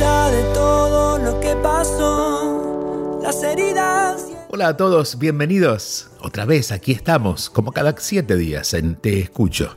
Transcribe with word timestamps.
De 0.00 0.42
todo 0.54 1.18
lo 1.18 1.38
que 1.40 1.54
pasó, 1.56 3.20
las 3.22 3.42
heridas. 3.42 4.28
Hola 4.48 4.68
a 4.68 4.76
todos, 4.78 5.18
bienvenidos. 5.18 6.08
Otra 6.22 6.46
vez 6.46 6.72
aquí 6.72 6.92
estamos, 6.92 7.50
como 7.50 7.72
cada 7.72 7.94
siete 7.98 8.36
días 8.36 8.72
en 8.72 8.94
Te 8.94 9.20
Escucho. 9.20 9.76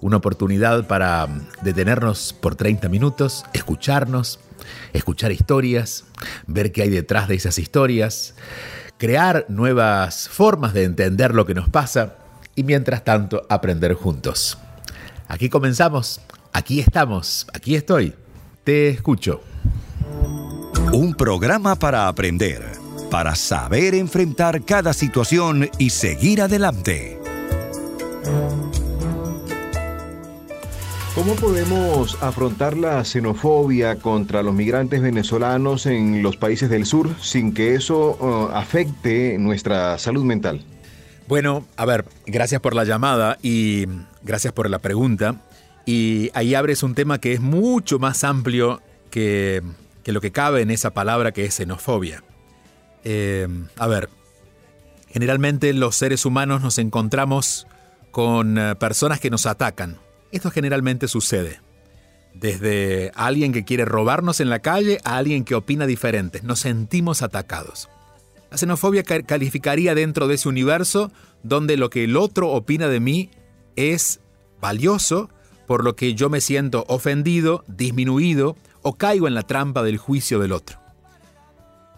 Una 0.00 0.18
oportunidad 0.18 0.86
para 0.86 1.26
detenernos 1.62 2.32
por 2.34 2.54
30 2.54 2.88
minutos, 2.88 3.44
escucharnos, 3.52 4.38
escuchar 4.92 5.32
historias, 5.32 6.04
ver 6.46 6.70
qué 6.70 6.82
hay 6.82 6.90
detrás 6.90 7.26
de 7.26 7.34
esas 7.34 7.58
historias, 7.58 8.36
crear 8.96 9.44
nuevas 9.48 10.28
formas 10.28 10.72
de 10.72 10.84
entender 10.84 11.34
lo 11.34 11.46
que 11.46 11.54
nos 11.54 11.68
pasa 11.68 12.14
y 12.54 12.62
mientras 12.62 13.02
tanto 13.02 13.44
aprender 13.48 13.94
juntos. 13.94 14.56
Aquí 15.26 15.48
comenzamos, 15.48 16.20
aquí 16.52 16.78
estamos, 16.78 17.48
aquí 17.52 17.74
estoy. 17.74 18.14
Te 18.62 18.88
escucho. 18.90 19.42
Un 20.92 21.14
programa 21.14 21.76
para 21.76 22.08
aprender, 22.08 22.62
para 23.10 23.34
saber 23.34 23.94
enfrentar 23.94 24.64
cada 24.64 24.92
situación 24.92 25.68
y 25.78 25.90
seguir 25.90 26.40
adelante. 26.40 27.18
¿Cómo 31.14 31.34
podemos 31.36 32.20
afrontar 32.22 32.76
la 32.76 33.04
xenofobia 33.04 33.96
contra 33.96 34.42
los 34.42 34.54
migrantes 34.54 35.00
venezolanos 35.00 35.86
en 35.86 36.22
los 36.22 36.36
países 36.36 36.68
del 36.68 36.86
sur 36.86 37.08
sin 37.20 37.54
que 37.54 37.74
eso 37.74 38.16
uh, 38.20 38.54
afecte 38.54 39.38
nuestra 39.38 39.96
salud 39.98 40.24
mental? 40.24 40.64
Bueno, 41.28 41.64
a 41.76 41.86
ver, 41.86 42.04
gracias 42.26 42.60
por 42.60 42.74
la 42.74 42.84
llamada 42.84 43.38
y 43.42 43.86
gracias 44.22 44.52
por 44.52 44.68
la 44.68 44.80
pregunta. 44.80 45.36
Y 45.86 46.30
ahí 46.34 46.54
abres 46.54 46.82
un 46.82 46.94
tema 46.94 47.18
que 47.20 47.32
es 47.32 47.40
mucho 47.40 47.98
más 47.98 48.24
amplio 48.24 48.80
que, 49.10 49.62
que 50.04 50.12
lo 50.12 50.20
que 50.20 50.30
cabe 50.30 50.60
en 50.60 50.70
esa 50.70 50.92
palabra 50.92 51.32
que 51.32 51.44
es 51.44 51.54
xenofobia. 51.54 52.22
Eh, 53.02 53.48
a 53.76 53.86
ver, 53.86 54.08
generalmente 55.08 55.72
los 55.72 55.96
seres 55.96 56.24
humanos 56.24 56.62
nos 56.62 56.78
encontramos 56.78 57.66
con 58.10 58.58
eh, 58.58 58.76
personas 58.76 59.18
que 59.18 59.30
nos 59.30 59.46
atacan. 59.46 59.98
Esto 60.30 60.50
generalmente 60.50 61.08
sucede. 61.08 61.60
Desde 62.34 63.12
alguien 63.14 63.52
que 63.52 63.64
quiere 63.64 63.84
robarnos 63.84 64.40
en 64.40 64.50
la 64.50 64.58
calle 64.58 65.00
a 65.04 65.16
alguien 65.16 65.44
que 65.44 65.54
opina 65.54 65.86
diferente. 65.86 66.40
Nos 66.42 66.60
sentimos 66.60 67.22
atacados. 67.22 67.88
La 68.50 68.58
xenofobia 68.58 69.02
calificaría 69.02 69.94
dentro 69.94 70.28
de 70.28 70.36
ese 70.36 70.48
universo 70.48 71.10
donde 71.42 71.76
lo 71.76 71.90
que 71.90 72.04
el 72.04 72.16
otro 72.16 72.50
opina 72.50 72.88
de 72.88 73.00
mí 73.00 73.30
es 73.76 74.20
valioso 74.60 75.28
por 75.66 75.84
lo 75.84 75.96
que 75.96 76.14
yo 76.14 76.28
me 76.30 76.40
siento 76.40 76.84
ofendido, 76.88 77.64
disminuido 77.66 78.56
o 78.84 78.94
caigo 78.94 79.26
en 79.26 79.34
la 79.34 79.42
trampa 79.42 79.82
del 79.82 79.98
juicio 79.98 80.38
del 80.38 80.52
otro. 80.52 80.78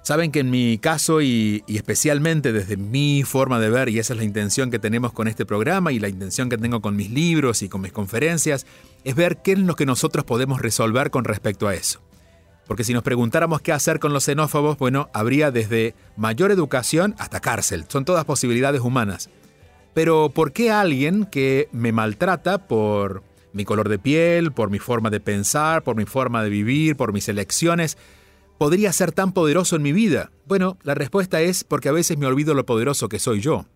Saben 0.06 0.30
que 0.30 0.38
en 0.38 0.50
mi 0.50 0.78
caso 0.78 1.20
y, 1.20 1.64
especialmente 1.66 2.52
desde 2.52 2.76
mi 2.76 3.24
forma 3.24 3.58
de 3.58 3.70
ver, 3.70 3.88
y 3.88 3.98
esa 3.98 4.12
es 4.12 4.18
la 4.18 4.24
intención 4.24 4.70
que 4.70 4.78
tenemos 4.78 5.12
con 5.12 5.26
este 5.26 5.44
programa 5.44 5.90
y 5.90 5.98
la 5.98 6.08
intención 6.08 6.48
que 6.48 6.56
tengo 6.56 6.80
con 6.80 6.94
mis 6.94 7.10
libros 7.10 7.62
y 7.62 7.68
con 7.68 7.80
mis 7.80 7.90
conferencias, 7.90 8.66
es 9.02 9.16
ver 9.16 9.38
qué 9.38 9.52
es 9.52 9.58
lo 9.58 9.74
que 9.74 9.84
nosotros 9.84 10.24
podemos 10.24 10.62
resolver 10.62 11.10
con 11.10 11.24
respecto 11.24 11.66
a 11.66 11.74
eso. 11.74 12.00
Porque 12.68 12.84
si 12.84 12.94
nos 12.94 13.02
preguntáramos 13.02 13.62
qué 13.62 13.72
hacer 13.72 13.98
con 13.98 14.12
los 14.12 14.22
xenófobos, 14.22 14.78
bueno, 14.78 15.10
habría 15.12 15.50
desde 15.50 15.96
mayor 16.16 16.52
educación 16.52 17.16
hasta 17.18 17.40
cárcel. 17.40 17.84
Son 17.88 18.04
todas 18.04 18.24
posibilidades 18.24 18.82
humanas. 18.82 19.28
Pero 19.92 20.30
¿por 20.32 20.52
qué 20.52 20.70
alguien 20.70 21.24
que 21.24 21.68
me 21.72 21.90
maltrata 21.90 22.68
por 22.68 23.24
mi 23.56 23.64
color 23.64 23.88
de 23.88 23.98
piel, 23.98 24.52
por 24.52 24.70
mi 24.70 24.78
forma 24.78 25.10
de 25.10 25.18
pensar, 25.18 25.82
por 25.82 25.96
mi 25.96 26.04
forma 26.04 26.44
de 26.44 26.50
vivir, 26.50 26.96
por 26.96 27.12
mis 27.12 27.28
elecciones, 27.28 27.96
podría 28.58 28.92
ser 28.92 29.12
tan 29.12 29.32
poderoso 29.32 29.76
en 29.76 29.82
mi 29.82 29.92
vida? 29.92 30.30
Bueno, 30.46 30.78
la 30.82 30.94
respuesta 30.94 31.40
es 31.40 31.64
porque 31.64 31.88
a 31.88 31.92
veces 31.92 32.18
me 32.18 32.26
olvido 32.26 32.54
lo 32.54 32.66
poderoso 32.66 33.08
que 33.08 33.18
soy 33.18 33.40
yo. 33.40 33.66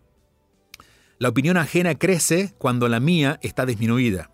La 1.18 1.30
opinión 1.30 1.56
ajena 1.56 1.94
crece 1.96 2.54
cuando 2.58 2.88
la 2.88 3.00
mía 3.00 3.38
está 3.42 3.66
disminuida. 3.66 4.30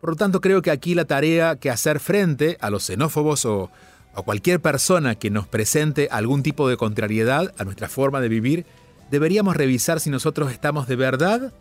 Por 0.00 0.10
lo 0.10 0.16
tanto, 0.16 0.40
creo 0.40 0.62
que 0.62 0.70
aquí 0.70 0.94
la 0.94 1.04
tarea 1.04 1.56
que 1.56 1.70
hacer 1.70 2.00
frente 2.00 2.56
a 2.60 2.70
los 2.70 2.84
xenófobos 2.84 3.44
o 3.44 3.70
a 4.14 4.22
cualquier 4.22 4.60
persona 4.60 5.14
que 5.16 5.30
nos 5.30 5.46
presente 5.46 6.08
algún 6.10 6.42
tipo 6.42 6.68
de 6.68 6.76
contrariedad 6.76 7.52
a 7.58 7.64
nuestra 7.64 7.88
forma 7.88 8.20
de 8.20 8.28
vivir, 8.28 8.66
deberíamos 9.10 9.56
revisar 9.56 10.00
si 10.00 10.10
nosotros 10.10 10.50
estamos 10.52 10.88
de 10.88 10.96
verdad 10.96 11.52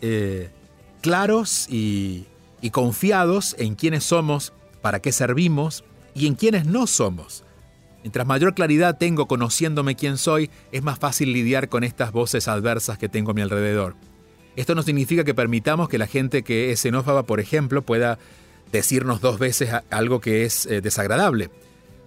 eh, 0.00 0.50
claros 1.00 1.66
y, 1.68 2.26
y 2.60 2.70
confiados 2.70 3.54
en 3.58 3.74
quiénes 3.74 4.04
somos, 4.04 4.52
para 4.82 5.00
qué 5.00 5.12
servimos 5.12 5.84
y 6.14 6.26
en 6.26 6.34
quiénes 6.34 6.66
no 6.66 6.86
somos. 6.86 7.44
Mientras 8.02 8.26
mayor 8.26 8.54
claridad 8.54 8.96
tengo 8.98 9.26
conociéndome 9.26 9.96
quién 9.96 10.18
soy, 10.18 10.50
es 10.72 10.82
más 10.82 10.98
fácil 10.98 11.32
lidiar 11.32 11.68
con 11.68 11.84
estas 11.84 12.12
voces 12.12 12.48
adversas 12.48 12.98
que 12.98 13.08
tengo 13.08 13.32
a 13.32 13.34
mi 13.34 13.42
alrededor. 13.42 13.96
Esto 14.56 14.74
no 14.74 14.82
significa 14.82 15.24
que 15.24 15.34
permitamos 15.34 15.88
que 15.88 15.98
la 15.98 16.06
gente 16.06 16.42
que 16.42 16.72
es 16.72 16.80
xenófoba, 16.80 17.24
por 17.24 17.40
ejemplo, 17.40 17.82
pueda 17.82 18.18
decirnos 18.72 19.20
dos 19.20 19.38
veces 19.38 19.70
algo 19.90 20.20
que 20.20 20.44
es 20.44 20.66
eh, 20.66 20.80
desagradable. 20.80 21.50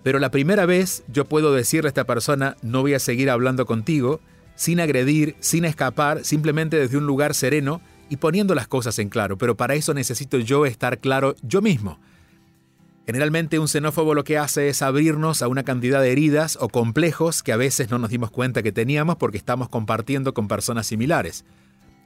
Pero 0.04 0.20
la 0.20 0.32
primera 0.32 0.66
vez 0.66 1.04
yo 1.08 1.26
puedo 1.26 1.54
decirle 1.54 1.88
a 1.88 1.92
esta 1.92 2.06
persona, 2.06 2.58
no 2.62 2.82
voy 2.82 2.94
a 2.94 3.00
seguir 3.00 3.30
hablando 3.30 3.66
contigo, 3.66 4.20
sin 4.56 4.80
agredir, 4.80 5.36
sin 5.40 5.66
escapar, 5.66 6.26
simplemente 6.26 6.78
desde 6.78 6.98
un 6.98 7.06
lugar 7.06 7.36
sereno 7.36 7.82
y 8.12 8.18
poniendo 8.18 8.54
las 8.56 8.68
cosas 8.68 9.00
en 9.00 9.08
claro. 9.08 9.38
Pero 9.38 9.56
para 9.56 9.74
eso 9.74 9.94
necesito 9.94 10.38
yo 10.38 10.66
estar 10.66 11.00
claro 11.00 11.34
yo 11.44 11.62
mismo. 11.62 11.98
Generalmente 13.06 13.58
un 13.58 13.70
xenófobo 13.70 14.14
lo 14.14 14.26
que 14.26 14.38
hace 14.38 14.68
es 14.68 14.82
abrirnos 14.82 15.42
a 15.42 15.48
una 15.48 15.64
cantidad 15.64 16.02
de 16.02 16.12
heridas 16.12 16.58
o 16.60 16.68
complejos 16.68 17.42
que 17.42 17.54
a 17.54 17.58
veces 17.58 17.90
no 17.90 18.00
nos 18.00 18.10
dimos 18.10 18.30
cuenta 18.30 18.64
que 18.64 18.74
teníamos 18.74 19.16
porque 19.16 19.38
estamos 19.38 19.70
compartiendo 19.70 20.34
con 20.34 20.50
personas 20.50 20.88
similares. 20.88 21.46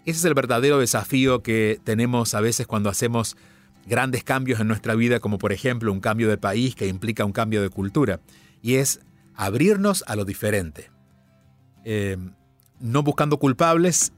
Ese 0.05 0.19
es 0.19 0.25
el 0.25 0.35
verdadero 0.35 0.77
desafío 0.77 1.41
que 1.41 1.79
tenemos 1.83 2.35
a 2.35 2.39
veces 2.41 2.67
cuando 2.67 2.91
hacemos 2.91 3.35
grandes 3.87 4.23
cambios 4.23 4.59
en 4.59 4.67
nuestra 4.67 4.93
vida, 4.93 5.19
como 5.19 5.39
por 5.39 5.53
ejemplo 5.53 5.91
un 5.91 6.01
cambio 6.01 6.29
de 6.29 6.37
país 6.37 6.75
que 6.75 6.85
implica 6.85 7.25
un 7.25 7.31
cambio 7.31 7.63
de 7.63 7.69
cultura, 7.69 8.19
y 8.61 8.75
es 8.75 8.99
abrirnos 9.33 10.03
a 10.05 10.15
lo 10.15 10.23
diferente. 10.23 10.91
Eh, 11.83 12.17
no 12.79 13.01
buscando 13.01 13.39
culpables 13.39 14.13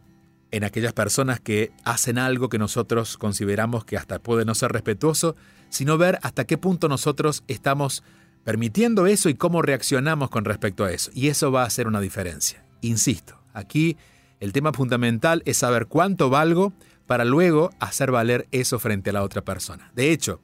en 0.52 0.64
aquellas 0.64 0.94
personas 0.94 1.40
que 1.40 1.72
hacen 1.84 2.18
algo 2.18 2.50
que 2.50 2.58
nosotros 2.58 3.18
consideramos 3.18 3.86
que 3.86 3.98
hasta 3.98 4.20
puede 4.20 4.46
no 4.46 4.56
ser 4.56 4.72
respetuoso, 4.72 5.36
sino 5.70 5.98
ver 5.98 6.20
hasta 6.22 6.46
qué 6.46 6.58
punto 6.58 6.88
nosotros 6.88 7.44
estamos 7.48 8.04
permitiendo 8.44 9.08
eso 9.08 9.28
y 9.30 9.36
cómo 9.36 9.62
reaccionamos 9.62 10.30
con 10.30 10.46
respecto 10.46 10.86
a 10.86 10.92
eso. 10.92 11.12
Y 11.14 11.28
eso 11.28 11.52
va 11.52 11.64
a 11.64 11.68
hacer 11.68 11.88
una 11.88 12.00
diferencia. 12.00 12.64
Insisto, 12.82 13.42
aquí 13.54 13.98
el 14.40 14.54
tema 14.54 14.72
fundamental 14.72 15.42
es 15.46 15.58
saber 15.58 15.88
cuánto 15.88 16.30
valgo 16.30 16.74
para 17.08 17.26
luego 17.26 17.72
hacer 17.80 18.12
valer 18.12 18.48
eso 18.52 18.80
frente 18.80 19.10
a 19.10 19.14
la 19.14 19.24
otra 19.24 19.42
persona. 19.42 19.92
De 19.96 20.12
hecho, 20.12 20.40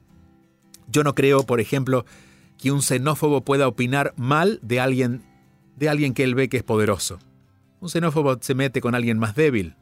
yo 0.88 1.04
no 1.04 1.14
creo, 1.14 1.44
por 1.44 1.60
ejemplo, 1.60 2.04
que 2.58 2.72
un 2.72 2.82
xenófobo 2.82 3.42
pueda 3.42 3.68
opinar 3.68 4.14
mal 4.16 4.58
de 4.62 4.80
alguien, 4.80 5.22
de 5.76 5.88
alguien 5.88 6.14
que 6.14 6.24
él 6.24 6.34
ve 6.34 6.48
que 6.48 6.58
es 6.58 6.62
poderoso. 6.62 7.18
Un 7.80 7.88
xenófobo 7.88 8.38
se 8.40 8.54
mete 8.54 8.80
con 8.80 8.94
alguien 8.94 9.18
más 9.18 9.34
débil. 9.34 9.76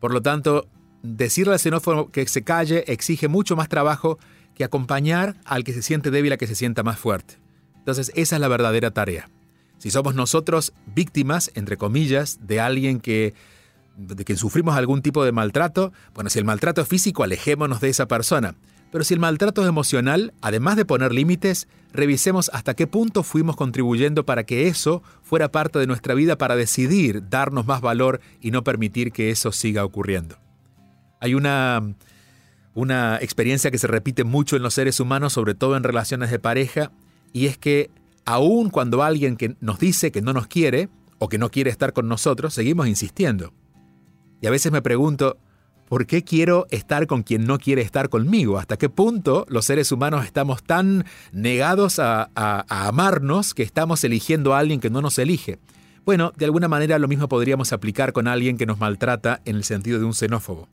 Por 0.00 0.12
lo 0.12 0.22
tanto, 0.22 0.68
decirle 1.02 1.54
al 1.54 1.58
xenófobo 1.58 2.10
que 2.10 2.26
se 2.26 2.42
calle 2.42 2.84
exige 2.86 3.28
mucho 3.28 3.56
más 3.56 3.68
trabajo 3.68 4.18
que 4.54 4.64
acompañar 4.64 5.36
al 5.44 5.64
que 5.64 5.72
se 5.72 5.82
siente 5.82 6.10
débil 6.10 6.32
a 6.32 6.36
que 6.36 6.46
se 6.46 6.54
sienta 6.54 6.82
más 6.82 6.98
fuerte. 6.98 7.38
Entonces 7.76 8.12
esa 8.14 8.36
es 8.36 8.40
la 8.40 8.48
verdadera 8.48 8.90
tarea. 8.90 9.30
Si 9.78 9.90
somos 9.90 10.14
nosotros 10.14 10.72
víctimas, 10.86 11.52
entre 11.54 11.76
comillas, 11.76 12.40
de 12.42 12.60
alguien 12.60 13.00
que 13.00 13.34
de 13.96 14.24
que 14.24 14.36
sufrimos 14.36 14.76
algún 14.76 15.02
tipo 15.02 15.24
de 15.24 15.32
maltrato, 15.32 15.92
bueno, 16.14 16.30
si 16.30 16.38
el 16.38 16.44
maltrato 16.44 16.80
es 16.80 16.88
físico, 16.88 17.24
alejémonos 17.24 17.80
de 17.80 17.88
esa 17.88 18.06
persona. 18.06 18.54
Pero 18.90 19.04
si 19.04 19.14
el 19.14 19.20
maltrato 19.20 19.62
es 19.62 19.68
emocional, 19.68 20.32
además 20.40 20.76
de 20.76 20.84
poner 20.84 21.12
límites, 21.12 21.68
revisemos 21.92 22.50
hasta 22.54 22.74
qué 22.74 22.86
punto 22.86 23.22
fuimos 23.22 23.56
contribuyendo 23.56 24.24
para 24.24 24.44
que 24.44 24.68
eso 24.68 25.02
fuera 25.22 25.50
parte 25.50 25.78
de 25.78 25.86
nuestra 25.86 26.14
vida 26.14 26.38
para 26.38 26.56
decidir 26.56 27.28
darnos 27.28 27.66
más 27.66 27.80
valor 27.80 28.20
y 28.40 28.50
no 28.50 28.64
permitir 28.64 29.12
que 29.12 29.30
eso 29.30 29.52
siga 29.52 29.84
ocurriendo. 29.84 30.38
Hay 31.20 31.34
una, 31.34 31.94
una 32.74 33.18
experiencia 33.20 33.70
que 33.70 33.78
se 33.78 33.86
repite 33.86 34.24
mucho 34.24 34.56
en 34.56 34.62
los 34.62 34.74
seres 34.74 35.00
humanos, 35.00 35.32
sobre 35.32 35.54
todo 35.54 35.76
en 35.76 35.82
relaciones 35.82 36.30
de 36.30 36.38
pareja, 36.38 36.92
y 37.32 37.46
es 37.46 37.58
que 37.58 37.90
aun 38.24 38.70
cuando 38.70 39.02
alguien 39.02 39.36
que 39.36 39.56
nos 39.60 39.78
dice 39.78 40.12
que 40.12 40.22
no 40.22 40.32
nos 40.32 40.46
quiere 40.46 40.88
o 41.18 41.28
que 41.28 41.38
no 41.38 41.50
quiere 41.50 41.70
estar 41.70 41.92
con 41.92 42.08
nosotros, 42.08 42.54
seguimos 42.54 42.86
insistiendo. 42.86 43.52
Y 44.40 44.46
a 44.46 44.50
veces 44.50 44.70
me 44.70 44.82
pregunto, 44.82 45.38
¿por 45.88 46.06
qué 46.06 46.22
quiero 46.22 46.66
estar 46.70 47.06
con 47.06 47.22
quien 47.22 47.46
no 47.46 47.58
quiere 47.58 47.82
estar 47.82 48.08
conmigo? 48.08 48.58
¿Hasta 48.58 48.76
qué 48.76 48.88
punto 48.88 49.46
los 49.48 49.64
seres 49.64 49.90
humanos 49.90 50.24
estamos 50.24 50.62
tan 50.62 51.04
negados 51.32 51.98
a, 51.98 52.30
amarnos 52.68 53.54
que 53.54 53.62
estamos 53.62 54.04
eligiendo 54.04 54.54
a 54.54 54.58
alguien 54.58 54.80
que 54.80 54.90
no 54.90 55.00
nos 55.00 55.18
elige? 55.18 55.58
Bueno, 56.04 56.32
de 56.36 56.44
alguna 56.44 56.68
manera 56.68 56.98
lo 56.98 57.08
mismo 57.08 57.28
podríamos 57.28 57.72
aplicar 57.72 58.12
con 58.12 58.28
alguien 58.28 58.56
que 58.56 58.66
nos 58.66 58.78
maltrata 58.78 59.40
en 59.44 59.56
el 59.56 59.64
sentido 59.64 59.98
de 59.98 60.04
un 60.04 60.14
xenófobo. 60.14 60.68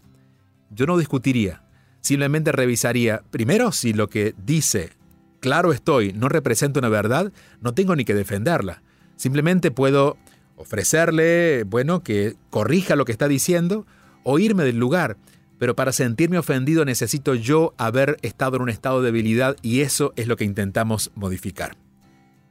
Yo 0.69 0.85
no 0.85 0.97
discutiría, 0.97 1.63
simplemente 2.01 2.51
revisaría, 2.51 3.21
primero, 3.31 3.71
si 3.71 3.94
lo 3.94 4.09
que 4.09 4.33
dice, 4.45 4.91
claro 5.39 5.71
estoy, 5.73 6.13
no 6.13 6.29
representa 6.29 6.79
una 6.79 6.89
verdad, 6.89 7.31
no 7.62 7.73
tengo 7.73 7.95
ni 7.95 8.06
que 8.06 8.13
defenderla. 8.13 8.81
Simplemente 9.15 9.71
puedo 9.71 10.17
ofrecerle, 10.57 11.63
bueno, 11.63 12.01
que 12.01 12.35
corrija 12.50 12.95
lo 12.95 13.06
que 13.06 13.12
está 13.12 13.27
diciendo 13.27 13.85
o 14.25 14.39
irme 14.39 14.66
del 14.66 14.77
lugar. 14.77 15.16
Pero 15.57 15.74
para 15.77 15.94
sentirme 15.94 16.38
ofendido 16.38 16.83
necesito 16.83 17.33
yo 17.33 17.74
haber 17.77 18.18
estado 18.22 18.57
en 18.57 18.63
un 18.63 18.69
estado 18.69 19.01
de 19.01 19.06
debilidad 19.06 19.56
y 19.62 19.80
eso 19.80 20.12
es 20.18 20.27
lo 20.27 20.36
que 20.36 20.44
intentamos 20.44 21.12
modificar. 21.16 21.77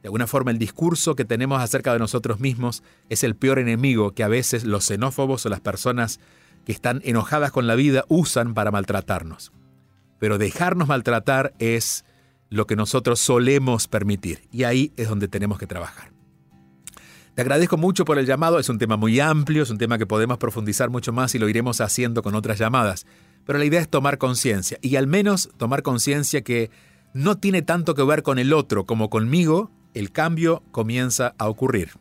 De 0.01 0.07
alguna 0.07 0.25
forma 0.25 0.51
el 0.51 0.57
discurso 0.57 1.15
que 1.15 1.25
tenemos 1.25 1.61
acerca 1.61 1.93
de 1.93 1.99
nosotros 1.99 2.39
mismos 2.39 2.83
es 3.09 3.23
el 3.23 3.35
peor 3.35 3.59
enemigo 3.59 4.13
que 4.13 4.23
a 4.23 4.27
veces 4.27 4.63
los 4.63 4.85
xenófobos 4.85 5.45
o 5.45 5.49
las 5.49 5.61
personas 5.61 6.19
que 6.65 6.71
están 6.71 7.01
enojadas 7.03 7.51
con 7.51 7.67
la 7.67 7.75
vida 7.75 8.05
usan 8.07 8.53
para 8.53 8.71
maltratarnos. 8.71 9.51
Pero 10.19 10.37
dejarnos 10.37 10.87
maltratar 10.87 11.53
es 11.59 12.05
lo 12.49 12.65
que 12.65 12.75
nosotros 12.75 13.19
solemos 13.19 13.87
permitir 13.87 14.47
y 14.51 14.63
ahí 14.63 14.93
es 14.95 15.09
donde 15.09 15.27
tenemos 15.27 15.59
que 15.59 15.67
trabajar. 15.67 16.14
Te 17.35 17.41
agradezco 17.41 17.75
mucho 17.75 18.05
por 18.05 18.17
el 18.17 18.25
llamado, 18.25 18.59
es 18.59 18.69
un 18.69 18.77
tema 18.77 18.95
muy 18.95 19.19
amplio, 19.19 19.63
es 19.63 19.69
un 19.69 19.77
tema 19.77 19.97
que 19.97 20.05
podemos 20.05 20.37
profundizar 20.37 20.89
mucho 20.89 21.11
más 21.11 21.35
y 21.35 21.39
lo 21.39 21.49
iremos 21.49 21.81
haciendo 21.81 22.23
con 22.23 22.33
otras 22.33 22.57
llamadas. 22.57 23.05
Pero 23.45 23.59
la 23.59 23.65
idea 23.65 23.81
es 23.81 23.89
tomar 23.89 24.17
conciencia 24.17 24.77
y 24.81 24.95
al 24.95 25.05
menos 25.05 25.49
tomar 25.57 25.83
conciencia 25.83 26.43
que 26.43 26.71
no 27.13 27.37
tiene 27.37 27.61
tanto 27.61 27.93
que 27.93 28.03
ver 28.03 28.23
con 28.23 28.39
el 28.39 28.53
otro 28.53 28.85
como 28.85 29.09
conmigo, 29.09 29.69
el 29.93 30.13
cambio 30.13 30.63
comienza 30.71 31.35
a 31.37 31.49
ocurrir. 31.49 31.91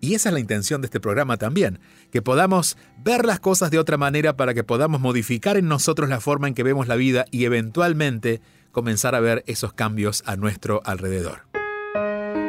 Y 0.00 0.14
esa 0.14 0.30
es 0.30 0.32
la 0.32 0.40
intención 0.40 0.80
de 0.80 0.86
este 0.86 1.00
programa 1.00 1.36
también, 1.36 1.78
que 2.10 2.22
podamos 2.22 2.78
ver 3.04 3.26
las 3.26 3.40
cosas 3.40 3.70
de 3.70 3.78
otra 3.78 3.98
manera 3.98 4.38
para 4.38 4.54
que 4.54 4.64
podamos 4.64 5.02
modificar 5.02 5.58
en 5.58 5.68
nosotros 5.68 6.08
la 6.08 6.20
forma 6.20 6.48
en 6.48 6.54
que 6.54 6.62
vemos 6.62 6.88
la 6.88 6.96
vida 6.96 7.26
y 7.30 7.44
eventualmente 7.44 8.40
comenzar 8.72 9.14
a 9.14 9.20
ver 9.20 9.44
esos 9.46 9.74
cambios 9.74 10.22
a 10.24 10.36
nuestro 10.36 10.80
alrededor. 10.86 11.45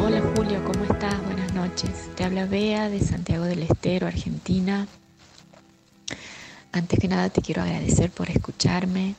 Hola 0.00 0.22
Julio, 0.34 0.64
¿cómo 0.64 0.84
estás? 0.90 1.22
Buenas 1.26 1.52
noches. 1.52 1.90
Te 2.14 2.24
habla 2.24 2.46
Bea 2.46 2.88
de 2.88 3.00
Santiago 3.00 3.44
del 3.44 3.64
Estero, 3.64 4.06
Argentina. 4.06 4.88
Antes 6.72 6.98
que 6.98 7.08
nada 7.08 7.28
te 7.28 7.42
quiero 7.42 7.60
agradecer 7.60 8.10
por 8.10 8.30
escucharme 8.30 9.16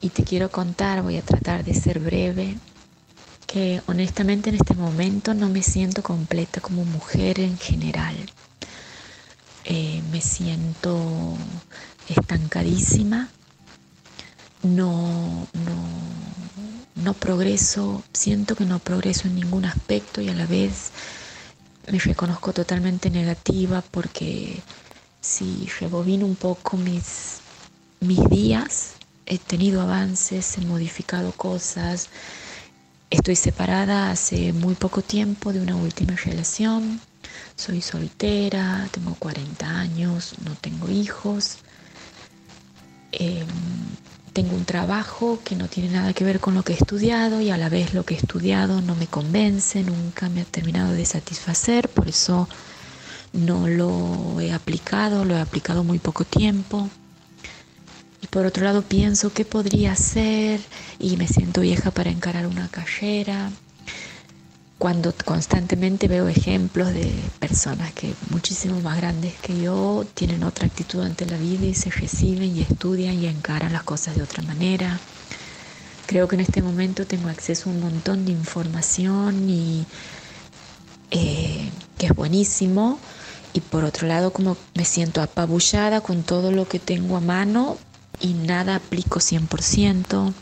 y 0.00 0.08
te 0.08 0.24
quiero 0.24 0.50
contar, 0.50 1.02
voy 1.02 1.16
a 1.16 1.22
tratar 1.22 1.62
de 1.62 1.74
ser 1.74 2.00
breve, 2.00 2.56
que 3.46 3.82
honestamente 3.86 4.50
en 4.50 4.56
este 4.56 4.74
momento 4.74 5.32
no 5.32 5.48
me 5.48 5.62
siento 5.62 6.02
completa 6.02 6.60
como 6.60 6.84
mujer 6.84 7.38
en 7.38 7.56
general. 7.56 8.16
Eh, 9.72 10.02
me 10.10 10.20
siento 10.20 11.36
estancadísima, 12.08 13.28
no, 14.64 15.46
no, 15.64 17.04
no 17.04 17.14
progreso, 17.14 18.02
siento 18.12 18.56
que 18.56 18.64
no 18.64 18.80
progreso 18.80 19.28
en 19.28 19.36
ningún 19.36 19.64
aspecto 19.66 20.20
y 20.20 20.28
a 20.28 20.34
la 20.34 20.46
vez 20.46 20.90
me 21.86 22.00
reconozco 22.00 22.52
totalmente 22.52 23.10
negativa 23.10 23.80
porque 23.92 24.60
si 25.20 25.68
rebobino 25.78 26.26
un 26.26 26.34
poco 26.34 26.76
mis, 26.76 27.38
mis 28.00 28.28
días, 28.28 28.94
he 29.24 29.38
tenido 29.38 29.82
avances, 29.82 30.58
he 30.58 30.62
modificado 30.62 31.30
cosas, 31.30 32.08
estoy 33.08 33.36
separada 33.36 34.10
hace 34.10 34.52
muy 34.52 34.74
poco 34.74 35.00
tiempo 35.00 35.52
de 35.52 35.60
una 35.60 35.76
última 35.76 36.16
relación, 36.16 37.00
soy 37.56 37.82
soltera, 37.82 38.88
tengo 38.90 39.14
40 39.14 39.68
años, 39.68 40.34
no 40.44 40.54
tengo 40.54 40.88
hijos. 40.90 41.58
Em, 43.12 43.46
tengo 44.32 44.56
un 44.56 44.64
trabajo 44.64 45.40
que 45.44 45.56
no 45.56 45.68
tiene 45.68 45.90
nada 45.90 46.12
que 46.12 46.24
ver 46.24 46.40
con 46.40 46.54
lo 46.54 46.62
que 46.62 46.72
he 46.72 46.76
estudiado 46.76 47.40
y 47.40 47.50
a 47.50 47.56
la 47.56 47.68
vez 47.68 47.94
lo 47.94 48.04
que 48.04 48.14
he 48.14 48.16
estudiado 48.16 48.80
no 48.80 48.94
me 48.94 49.06
convence, 49.06 49.82
nunca 49.82 50.28
me 50.28 50.42
ha 50.42 50.44
terminado 50.44 50.92
de 50.92 51.04
satisfacer, 51.04 51.88
por 51.88 52.08
eso 52.08 52.48
no 53.32 53.68
lo 53.68 54.40
he 54.40 54.52
aplicado, 54.52 55.24
lo 55.24 55.36
he 55.36 55.40
aplicado 55.40 55.84
muy 55.84 55.98
poco 55.98 56.24
tiempo. 56.24 56.88
Y 58.22 58.26
por 58.28 58.46
otro 58.46 58.64
lado 58.64 58.82
pienso 58.82 59.32
qué 59.32 59.44
podría 59.44 59.92
hacer 59.92 60.60
y 60.98 61.16
me 61.16 61.26
siento 61.26 61.62
vieja 61.62 61.90
para 61.90 62.10
encarar 62.10 62.46
una 62.46 62.68
carrera 62.68 63.50
cuando 64.80 65.12
constantemente 65.26 66.08
veo 66.08 66.26
ejemplos 66.26 66.94
de 66.94 67.12
personas 67.38 67.92
que 67.92 68.14
muchísimo 68.30 68.80
más 68.80 68.96
grandes 68.96 69.34
que 69.42 69.60
yo 69.60 70.06
tienen 70.14 70.42
otra 70.42 70.66
actitud 70.66 71.02
ante 71.02 71.26
la 71.26 71.36
vida 71.36 71.66
y 71.66 71.74
se 71.74 71.90
reciben 71.90 72.56
y 72.56 72.62
estudian 72.62 73.22
y 73.22 73.26
encaran 73.26 73.74
las 73.74 73.82
cosas 73.82 74.16
de 74.16 74.22
otra 74.22 74.42
manera. 74.42 74.98
Creo 76.06 76.28
que 76.28 76.36
en 76.36 76.40
este 76.40 76.62
momento 76.62 77.04
tengo 77.06 77.28
acceso 77.28 77.68
a 77.68 77.74
un 77.74 77.80
montón 77.82 78.24
de 78.24 78.32
información 78.32 79.50
y 79.50 79.84
eh, 81.10 81.68
que 81.98 82.06
es 82.06 82.14
buenísimo. 82.14 82.98
Y 83.52 83.60
por 83.60 83.84
otro 83.84 84.08
lado, 84.08 84.32
como 84.32 84.56
me 84.74 84.86
siento 84.86 85.20
apabullada 85.20 86.00
con 86.00 86.22
todo 86.22 86.52
lo 86.52 86.66
que 86.66 86.78
tengo 86.78 87.18
a 87.18 87.20
mano 87.20 87.76
y 88.18 88.32
nada 88.32 88.76
aplico 88.76 89.20
100%. 89.20 90.32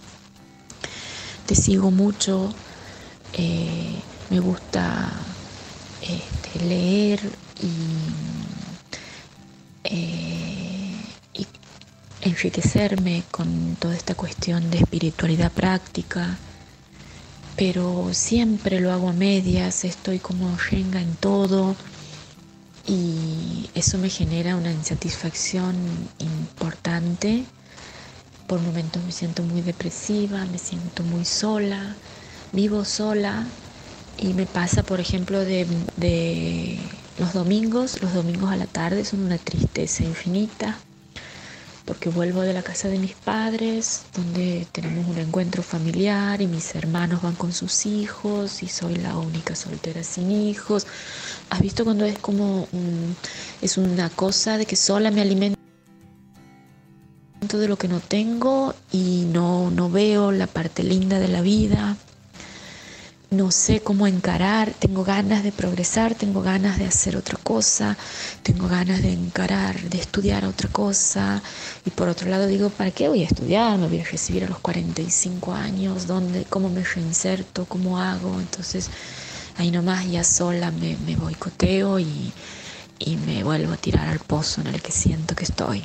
Te 1.44 1.54
sigo 1.56 1.90
mucho. 1.90 2.54
Eh, 3.32 4.00
me 4.30 4.40
gusta 4.40 5.10
este, 6.02 6.64
leer 6.64 7.20
eh, 9.84 10.92
y, 11.34 11.46
enriquecerme 12.20 13.22
con 13.30 13.76
toda 13.76 13.94
esta 13.94 14.14
cuestión 14.14 14.70
de 14.70 14.78
espiritualidad 14.78 15.50
práctica, 15.52 16.36
pero 17.56 18.10
siempre 18.12 18.80
lo 18.80 18.92
hago 18.92 19.08
a 19.08 19.12
medias, 19.12 19.84
estoy 19.84 20.18
como 20.18 20.56
renga 20.70 21.00
en 21.00 21.14
todo 21.14 21.74
y 22.86 23.70
eso 23.74 23.98
me 23.98 24.10
genera 24.10 24.56
una 24.56 24.72
insatisfacción 24.72 25.74
importante. 26.18 27.44
Por 28.46 28.60
momentos 28.60 29.02
me 29.04 29.12
siento 29.12 29.42
muy 29.42 29.62
depresiva, 29.62 30.44
me 30.46 30.58
siento 30.58 31.02
muy 31.04 31.24
sola, 31.24 31.94
vivo 32.52 32.84
sola 32.84 33.46
y 34.20 34.34
me 34.34 34.46
pasa, 34.46 34.82
por 34.82 35.00
ejemplo, 35.00 35.44
de, 35.44 35.66
los 37.18 37.32
domingos, 37.32 38.02
los 38.02 38.14
domingos 38.14 38.50
a 38.50 38.56
la 38.56 38.66
tarde 38.66 39.04
son 39.04 39.24
una 39.24 39.38
tristeza 39.38 40.04
infinita, 40.04 40.78
porque 41.84 42.10
vuelvo 42.10 42.42
de 42.42 42.52
la 42.52 42.62
casa 42.62 42.88
de 42.88 42.98
mis 42.98 43.14
padres, 43.14 44.02
donde 44.14 44.66
tenemos 44.72 45.06
un 45.08 45.18
encuentro 45.18 45.62
familiar 45.62 46.42
y 46.42 46.46
mis 46.46 46.74
hermanos 46.74 47.22
van 47.22 47.34
con 47.34 47.52
sus 47.52 47.86
hijos 47.86 48.62
y 48.62 48.68
soy 48.68 48.96
la 48.96 49.16
única 49.16 49.56
soltera 49.56 50.02
sin 50.02 50.30
hijos. 50.30 50.86
¿Has 51.50 51.60
visto 51.60 51.84
cuando 51.84 52.04
es 52.04 52.18
como 52.18 52.68
es 53.62 53.78
una 53.78 54.10
cosa 54.10 54.58
de 54.58 54.66
que 54.66 54.76
sola 54.76 55.10
me 55.10 55.22
alimento 55.22 55.58
de 57.40 57.68
lo 57.68 57.78
que 57.78 57.88
no 57.88 58.00
tengo 58.00 58.74
y 58.92 59.24
no, 59.32 59.70
no 59.70 59.90
veo 59.90 60.30
la 60.32 60.46
parte 60.46 60.82
linda 60.82 61.18
de 61.18 61.28
la 61.28 61.40
vida? 61.40 61.96
No 63.30 63.50
sé 63.50 63.80
cómo 63.80 64.06
encarar, 64.06 64.72
tengo 64.78 65.04
ganas 65.04 65.42
de 65.42 65.52
progresar, 65.52 66.14
tengo 66.14 66.40
ganas 66.40 66.78
de 66.78 66.86
hacer 66.86 67.14
otra 67.14 67.38
cosa, 67.42 67.96
tengo 68.42 68.68
ganas 68.68 69.02
de 69.02 69.12
encarar, 69.12 69.78
de 69.80 69.98
estudiar 69.98 70.46
otra 70.46 70.70
cosa. 70.70 71.42
Y 71.84 71.90
por 71.90 72.08
otro 72.08 72.30
lado 72.30 72.46
digo, 72.46 72.70
¿para 72.70 72.90
qué 72.90 73.08
voy 73.08 73.22
a 73.22 73.26
estudiar? 73.26 73.78
Me 73.78 73.86
voy 73.86 74.00
a 74.00 74.04
recibir 74.04 74.44
a 74.44 74.48
los 74.48 74.58
45 74.60 75.52
años, 75.52 76.06
¿dónde, 76.06 76.44
¿cómo 76.48 76.70
me 76.70 76.82
reinserto? 76.82 77.66
¿Cómo 77.66 77.98
hago? 77.98 78.40
Entonces 78.40 78.88
ahí 79.58 79.70
nomás 79.70 80.10
ya 80.10 80.24
sola 80.24 80.70
me, 80.70 80.96
me 81.04 81.16
boicoteo 81.16 81.98
y, 81.98 82.32
y 82.98 83.16
me 83.16 83.44
vuelvo 83.44 83.74
a 83.74 83.76
tirar 83.76 84.08
al 84.08 84.20
pozo 84.20 84.62
en 84.62 84.68
el 84.68 84.80
que 84.80 84.92
siento 84.92 85.34
que 85.34 85.44
estoy. 85.44 85.84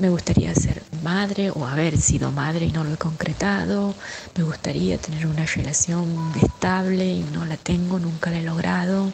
Me 0.00 0.08
gustaría 0.08 0.52
ser 0.54 0.82
madre 1.04 1.50
o 1.50 1.66
haber 1.66 1.96
sido 1.98 2.32
madre 2.32 2.66
y 2.66 2.72
no 2.72 2.82
lo 2.82 2.94
he 2.94 2.96
concretado. 2.96 3.94
Me 4.36 4.42
gustaría 4.42 4.98
tener 4.98 5.26
una 5.26 5.46
relación 5.46 6.32
estable 6.42 7.06
y 7.06 7.22
no 7.32 7.44
la 7.44 7.56
tengo, 7.56 8.00
nunca 8.00 8.30
la 8.30 8.38
he 8.38 8.42
logrado. 8.42 9.12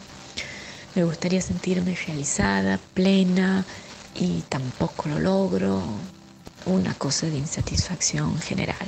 Me 0.95 1.03
gustaría 1.03 1.39
sentirme 1.39 1.95
realizada, 2.07 2.79
plena 2.95 3.63
y 4.15 4.41
tampoco 4.49 5.07
lo 5.07 5.19
logro. 5.19 5.83
Una 6.65 6.93
cosa 6.95 7.27
de 7.27 7.37
insatisfacción 7.37 8.39
general. 8.39 8.87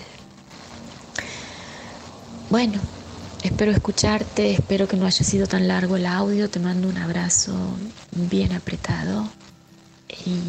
Bueno, 2.49 2.79
espero 3.43 3.71
escucharte, 3.71 4.53
espero 4.53 4.87
que 4.87 4.97
no 4.97 5.05
haya 5.05 5.23
sido 5.23 5.45
tan 5.45 5.67
largo 5.67 5.95
el 5.95 6.07
audio. 6.07 6.49
Te 6.49 6.59
mando 6.59 6.87
un 6.87 6.97
abrazo 6.97 7.53
bien 8.11 8.51
apretado 8.53 9.27
y 10.25 10.39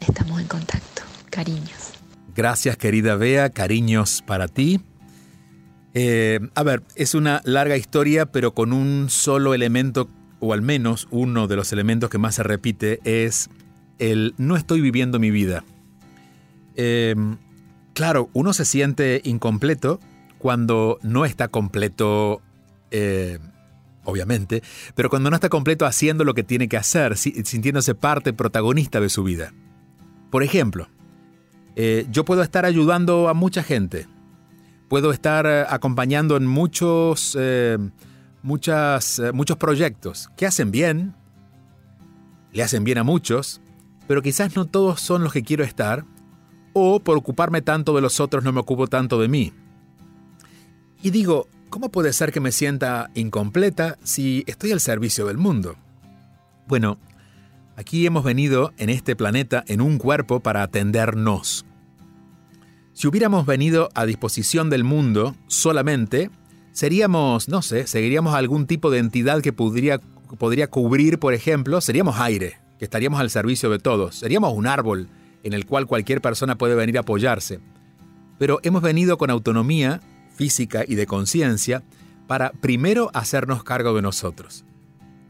estamos 0.00 0.40
en 0.40 0.46
contacto. 0.46 1.02
Cariños. 1.30 1.92
Gracias 2.34 2.76
querida 2.76 3.16
Bea, 3.16 3.50
cariños 3.50 4.22
para 4.26 4.48
ti. 4.48 4.80
Eh, 5.94 6.40
a 6.54 6.62
ver, 6.62 6.82
es 6.96 7.14
una 7.14 7.40
larga 7.44 7.76
historia, 7.76 8.26
pero 8.26 8.54
con 8.54 8.72
un 8.72 9.08
solo 9.10 9.54
elemento, 9.54 10.08
o 10.40 10.52
al 10.52 10.62
menos 10.62 11.06
uno 11.10 11.46
de 11.46 11.56
los 11.56 11.72
elementos 11.72 12.10
que 12.10 12.18
más 12.18 12.34
se 12.34 12.42
repite, 12.42 13.00
es 13.04 13.50
el 13.98 14.34
no 14.36 14.56
estoy 14.56 14.80
viviendo 14.80 15.20
mi 15.20 15.30
vida. 15.30 15.64
Eh, 16.74 17.14
claro, 17.92 18.28
uno 18.32 18.52
se 18.52 18.64
siente 18.64 19.20
incompleto 19.24 20.00
cuando 20.38 20.98
no 21.02 21.24
está 21.24 21.48
completo 21.48 22.42
eh, 22.90 23.38
obviamente, 24.04 24.62
pero 24.94 25.10
cuando 25.10 25.30
no 25.30 25.36
está 25.36 25.48
completo 25.48 25.86
haciendo 25.86 26.24
lo 26.24 26.34
que 26.34 26.44
tiene 26.44 26.68
que 26.68 26.76
hacer, 26.76 27.16
sintiéndose 27.16 27.94
parte 27.94 28.32
protagonista 28.32 29.00
de 29.00 29.08
su 29.08 29.24
vida. 29.24 29.52
Por 30.30 30.42
ejemplo, 30.42 30.88
eh, 31.76 32.06
yo 32.10 32.24
puedo 32.24 32.42
estar 32.42 32.64
ayudando 32.64 33.28
a 33.28 33.34
mucha 33.34 33.62
gente, 33.62 34.06
puedo 34.88 35.10
estar 35.10 35.46
eh, 35.46 35.64
acompañando 35.68 36.36
en 36.36 36.46
muchos, 36.46 37.36
eh, 37.38 37.78
muchas, 38.42 39.20
muchos 39.32 39.56
proyectos 39.56 40.28
que 40.36 40.46
hacen 40.46 40.70
bien, 40.70 41.14
le 42.52 42.62
hacen 42.62 42.84
bien 42.84 42.98
a 42.98 43.04
muchos, 43.04 43.60
pero 44.06 44.22
quizás 44.22 44.54
no 44.54 44.66
todos 44.66 45.00
son 45.00 45.24
los 45.24 45.32
que 45.32 45.42
quiero 45.42 45.64
estar, 45.64 46.04
o 46.72 47.00
por 47.00 47.16
ocuparme 47.16 47.62
tanto 47.62 47.94
de 47.94 48.02
los 48.02 48.20
otros 48.20 48.44
no 48.44 48.52
me 48.52 48.60
ocupo 48.60 48.86
tanto 48.86 49.20
de 49.20 49.28
mí. 49.28 49.52
Y 51.02 51.10
digo, 51.10 51.48
¿Cómo 51.70 51.90
puede 51.90 52.12
ser 52.12 52.32
que 52.32 52.40
me 52.40 52.52
sienta 52.52 53.10
incompleta 53.14 53.98
si 54.04 54.44
estoy 54.46 54.72
al 54.72 54.80
servicio 54.80 55.26
del 55.26 55.38
mundo? 55.38 55.76
Bueno, 56.66 56.98
aquí 57.76 58.06
hemos 58.06 58.24
venido 58.24 58.72
en 58.78 58.90
este 58.90 59.16
planeta 59.16 59.64
en 59.66 59.80
un 59.80 59.98
cuerpo 59.98 60.40
para 60.40 60.62
atendernos. 60.62 61.66
Si 62.92 63.08
hubiéramos 63.08 63.44
venido 63.44 63.88
a 63.94 64.06
disposición 64.06 64.70
del 64.70 64.84
mundo 64.84 65.34
solamente, 65.48 66.30
seríamos, 66.70 67.48
no 67.48 67.60
sé, 67.60 67.88
seguiríamos 67.88 68.34
algún 68.34 68.66
tipo 68.66 68.90
de 68.90 68.98
entidad 68.98 69.42
que 69.42 69.52
podría, 69.52 69.98
podría 70.38 70.68
cubrir, 70.68 71.18
por 71.18 71.34
ejemplo, 71.34 71.80
seríamos 71.80 72.20
aire, 72.20 72.58
que 72.78 72.84
estaríamos 72.84 73.18
al 73.18 73.30
servicio 73.30 73.68
de 73.70 73.80
todos, 73.80 74.14
seríamos 74.14 74.52
un 74.54 74.68
árbol 74.68 75.08
en 75.42 75.54
el 75.54 75.66
cual 75.66 75.86
cualquier 75.86 76.20
persona 76.20 76.56
puede 76.56 76.76
venir 76.76 76.96
a 76.96 77.00
apoyarse. 77.00 77.58
Pero 78.38 78.60
hemos 78.62 78.82
venido 78.82 79.18
con 79.18 79.30
autonomía 79.30 80.00
física 80.34 80.84
y 80.86 80.94
de 80.94 81.06
conciencia 81.06 81.82
para 82.26 82.52
primero 82.52 83.10
hacernos 83.14 83.64
cargo 83.64 83.94
de 83.94 84.02
nosotros. 84.02 84.64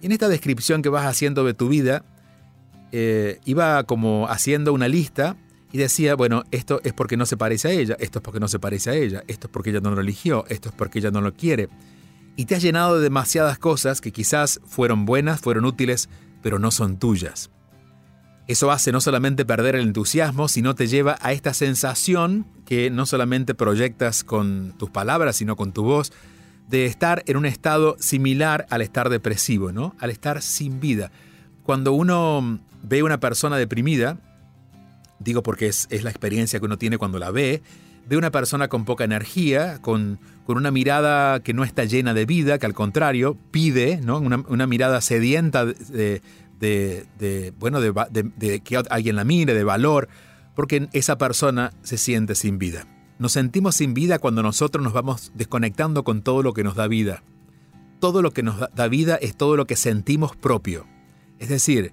En 0.02 0.12
esta 0.12 0.28
descripción 0.28 0.82
que 0.82 0.88
vas 0.88 1.06
haciendo 1.06 1.44
de 1.44 1.54
tu 1.54 1.68
vida, 1.68 2.04
eh, 2.92 3.40
iba 3.44 3.82
como 3.84 4.28
haciendo 4.28 4.72
una 4.72 4.88
lista 4.88 5.36
y 5.72 5.78
decía, 5.78 6.14
bueno, 6.14 6.44
esto 6.52 6.80
es 6.84 6.92
porque 6.92 7.16
no 7.16 7.26
se 7.26 7.36
parece 7.36 7.68
a 7.68 7.72
ella, 7.72 7.96
esto 7.98 8.18
es 8.18 8.22
porque 8.22 8.38
no 8.38 8.46
se 8.46 8.60
parece 8.60 8.90
a 8.90 8.94
ella, 8.94 9.24
esto 9.26 9.48
es 9.48 9.52
porque 9.52 9.70
ella 9.70 9.80
no 9.80 9.90
lo 9.90 10.00
eligió, 10.00 10.44
esto 10.48 10.68
es 10.68 10.74
porque 10.74 11.00
ella 11.00 11.10
no 11.10 11.20
lo 11.20 11.34
quiere. 11.34 11.68
Y 12.36 12.46
te 12.46 12.54
has 12.54 12.62
llenado 12.62 12.96
de 12.96 13.02
demasiadas 13.02 13.58
cosas 13.58 14.00
que 14.00 14.12
quizás 14.12 14.60
fueron 14.66 15.06
buenas, 15.06 15.40
fueron 15.40 15.64
útiles, 15.64 16.08
pero 16.42 16.58
no 16.58 16.70
son 16.70 16.98
tuyas. 16.98 17.50
Eso 18.46 18.70
hace 18.70 18.92
no 18.92 19.00
solamente 19.00 19.44
perder 19.46 19.74
el 19.74 19.86
entusiasmo, 19.86 20.48
sino 20.48 20.74
te 20.74 20.86
lleva 20.86 21.16
a 21.20 21.32
esta 21.32 21.54
sensación 21.54 22.46
que 22.66 22.90
no 22.90 23.06
solamente 23.06 23.54
proyectas 23.54 24.22
con 24.22 24.74
tus 24.78 24.90
palabras, 24.90 25.36
sino 25.36 25.56
con 25.56 25.72
tu 25.72 25.82
voz, 25.82 26.12
de 26.68 26.86
estar 26.86 27.22
en 27.26 27.36
un 27.36 27.46
estado 27.46 27.96
similar 27.98 28.66
al 28.70 28.82
estar 28.82 29.08
depresivo, 29.08 29.72
¿no? 29.72 29.94
Al 29.98 30.10
estar 30.10 30.42
sin 30.42 30.80
vida. 30.80 31.10
Cuando 31.62 31.92
uno 31.92 32.60
ve 32.82 33.00
a 33.00 33.04
una 33.04 33.20
persona 33.20 33.56
deprimida, 33.56 34.18
digo 35.18 35.42
porque 35.42 35.66
es, 35.66 35.88
la 36.02 36.10
experiencia 36.10 36.58
que 36.58 36.66
uno 36.66 36.78
tiene 36.78 36.98
cuando 36.98 37.18
la 37.18 37.30
ve, 37.30 37.62
ve 38.06 38.16
una 38.16 38.30
persona 38.30 38.68
con 38.68 38.84
poca 38.84 39.04
energía, 39.04 39.78
con, 39.80 40.18
con, 40.44 40.58
una 40.58 40.70
mirada 40.70 41.40
que 41.40 41.54
no 41.54 41.64
está 41.64 41.84
llena 41.84 42.12
de 42.12 42.26
vida, 42.26 42.58
que 42.58 42.66
al 42.66 42.74
contrario 42.74 43.38
pide, 43.50 44.00
¿no? 44.02 44.18
una, 44.18 44.66
mirada 44.66 45.00
sedienta 45.00 45.64
de, 45.64 46.20
bueno, 47.58 47.80
de, 47.80 48.60
que 48.64 48.76
alguien 48.90 49.16
la 49.16 49.24
mire, 49.24 49.54
de 49.54 49.64
valor, 49.64 50.08
porque 50.54 50.88
esa 50.92 51.18
persona 51.18 51.72
se 51.82 51.98
siente 51.98 52.34
sin 52.34 52.58
vida. 52.58 52.86
Nos 53.18 53.32
sentimos 53.32 53.76
sin 53.76 53.94
vida 53.94 54.18
cuando 54.18 54.42
nosotros 54.42 54.82
nos 54.82 54.92
vamos 54.92 55.32
desconectando 55.34 56.04
con 56.04 56.22
todo 56.22 56.42
lo 56.42 56.52
que 56.52 56.64
nos 56.64 56.74
da 56.74 56.88
vida. 56.88 57.22
Todo 58.00 58.22
lo 58.22 58.32
que 58.32 58.42
nos 58.42 58.58
da 58.74 58.88
vida 58.88 59.16
es 59.16 59.36
todo 59.36 59.56
lo 59.56 59.66
que 59.66 59.76
sentimos 59.76 60.36
propio. 60.36 60.86
Es 61.38 61.48
decir, 61.48 61.92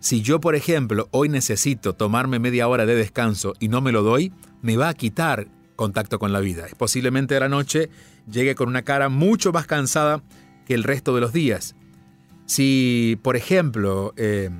si 0.00 0.22
yo, 0.22 0.40
por 0.40 0.54
ejemplo, 0.54 1.08
hoy 1.12 1.28
necesito 1.28 1.94
tomarme 1.94 2.38
media 2.38 2.66
hora 2.68 2.86
de 2.86 2.96
descanso 2.96 3.54
y 3.60 3.68
no 3.68 3.80
me 3.80 3.92
lo 3.92 4.02
doy, 4.02 4.32
me 4.60 4.76
va 4.76 4.88
a 4.88 4.94
quitar 4.94 5.46
contacto 5.76 6.18
con 6.18 6.32
la 6.32 6.40
vida. 6.40 6.66
Posiblemente 6.78 7.34
de 7.34 7.40
la 7.40 7.48
noche 7.48 7.88
llegue 8.30 8.54
con 8.54 8.68
una 8.68 8.82
cara 8.82 9.08
mucho 9.08 9.52
más 9.52 9.66
cansada 9.66 10.22
que 10.66 10.74
el 10.74 10.84
resto 10.84 11.14
de 11.14 11.20
los 11.20 11.32
días. 11.32 11.76
Si, 12.52 13.18
por 13.22 13.34
ejemplo, 13.34 14.12
eh, 14.18 14.50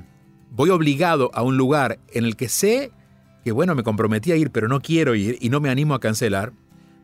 voy 0.49 0.71
obligado 0.71 1.29
a 1.35 1.43
un 1.43 1.57
lugar 1.57 1.99
en 2.11 2.25
el 2.25 2.35
que 2.35 2.49
sé 2.49 2.91
que, 3.43 3.51
bueno, 3.51 3.75
me 3.75 3.83
comprometí 3.83 4.31
a 4.31 4.35
ir, 4.35 4.49
pero 4.49 4.67
no 4.67 4.81
quiero 4.81 5.13
ir 5.13 5.37
y 5.39 5.49
no 5.49 5.59
me 5.59 5.69
animo 5.69 5.93
a 5.93 5.99
cancelar, 5.99 6.53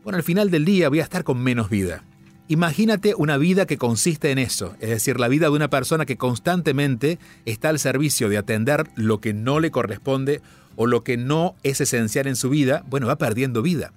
bueno, 0.02 0.16
al 0.16 0.24
final 0.24 0.50
del 0.50 0.64
día 0.64 0.88
voy 0.88 0.98
a 0.98 1.04
estar 1.04 1.22
con 1.22 1.38
menos 1.38 1.70
vida. 1.70 2.02
Imagínate 2.48 3.14
una 3.14 3.36
vida 3.36 3.66
que 3.66 3.78
consiste 3.78 4.32
en 4.32 4.38
eso, 4.38 4.74
es 4.80 4.90
decir, 4.90 5.20
la 5.20 5.28
vida 5.28 5.46
de 5.46 5.52
una 5.52 5.70
persona 5.70 6.06
que 6.06 6.16
constantemente 6.16 7.20
está 7.44 7.68
al 7.68 7.78
servicio 7.78 8.28
de 8.28 8.38
atender 8.38 8.90
lo 8.96 9.20
que 9.20 9.32
no 9.32 9.60
le 9.60 9.70
corresponde 9.70 10.42
o 10.74 10.88
lo 10.88 11.04
que 11.04 11.16
no 11.16 11.54
es 11.62 11.80
esencial 11.80 12.26
en 12.26 12.34
su 12.34 12.50
vida, 12.50 12.84
bueno, 12.90 13.06
va 13.06 13.16
perdiendo 13.16 13.62
vida. 13.62 13.92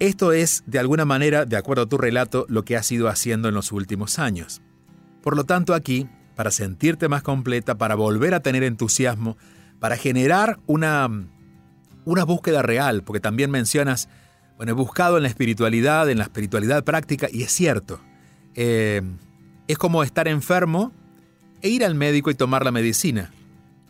Esto 0.00 0.32
es, 0.32 0.64
de 0.66 0.80
alguna 0.80 1.04
manera, 1.04 1.44
de 1.44 1.56
acuerdo 1.56 1.84
a 1.84 1.88
tu 1.88 1.98
relato, 1.98 2.46
lo 2.48 2.64
que 2.64 2.76
has 2.76 2.90
ido 2.90 3.06
haciendo 3.06 3.48
en 3.48 3.54
los 3.54 3.70
últimos 3.70 4.18
años. 4.18 4.60
Por 5.22 5.36
lo 5.36 5.44
tanto, 5.44 5.74
aquí, 5.74 6.08
para 6.34 6.50
sentirte 6.50 7.08
más 7.08 7.22
completa, 7.22 7.76
para 7.76 7.94
volver 7.94 8.34
a 8.34 8.40
tener 8.40 8.62
entusiasmo, 8.62 9.36
para 9.78 9.96
generar 9.96 10.58
una, 10.66 11.08
una 12.04 12.24
búsqueda 12.24 12.62
real, 12.62 13.02
porque 13.02 13.20
también 13.20 13.50
mencionas, 13.50 14.08
bueno, 14.56 14.72
he 14.72 14.74
buscado 14.74 15.16
en 15.16 15.22
la 15.22 15.28
espiritualidad, 15.28 16.08
en 16.10 16.18
la 16.18 16.24
espiritualidad 16.24 16.84
práctica, 16.84 17.28
y 17.30 17.42
es 17.42 17.52
cierto, 17.52 18.00
eh, 18.54 19.02
es 19.68 19.78
como 19.78 20.02
estar 20.02 20.28
enfermo 20.28 20.92
e 21.62 21.68
ir 21.68 21.84
al 21.84 21.94
médico 21.94 22.30
y 22.30 22.34
tomar 22.34 22.64
la 22.64 22.72
medicina. 22.72 23.30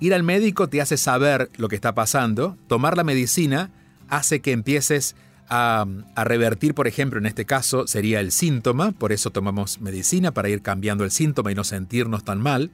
Ir 0.00 0.14
al 0.14 0.22
médico 0.22 0.68
te 0.68 0.80
hace 0.80 0.96
saber 0.96 1.50
lo 1.56 1.68
que 1.68 1.76
está 1.76 1.94
pasando, 1.94 2.56
tomar 2.66 2.96
la 2.96 3.04
medicina 3.04 3.70
hace 4.08 4.40
que 4.40 4.52
empieces 4.52 5.14
a, 5.14 5.29
revertir, 5.50 6.74
por 6.74 6.86
ejemplo, 6.86 7.18
en 7.18 7.26
este 7.26 7.44
caso 7.44 7.86
sería 7.86 8.20
el 8.20 8.30
síntoma, 8.30 8.92
por 8.92 9.12
eso 9.12 9.30
tomamos 9.30 9.80
medicina 9.80 10.32
para 10.32 10.48
ir 10.48 10.62
cambiando 10.62 11.04
el 11.04 11.10
síntoma 11.10 11.50
y 11.50 11.54
no 11.54 11.64
sentirnos 11.64 12.24
tan 12.24 12.40
mal, 12.40 12.70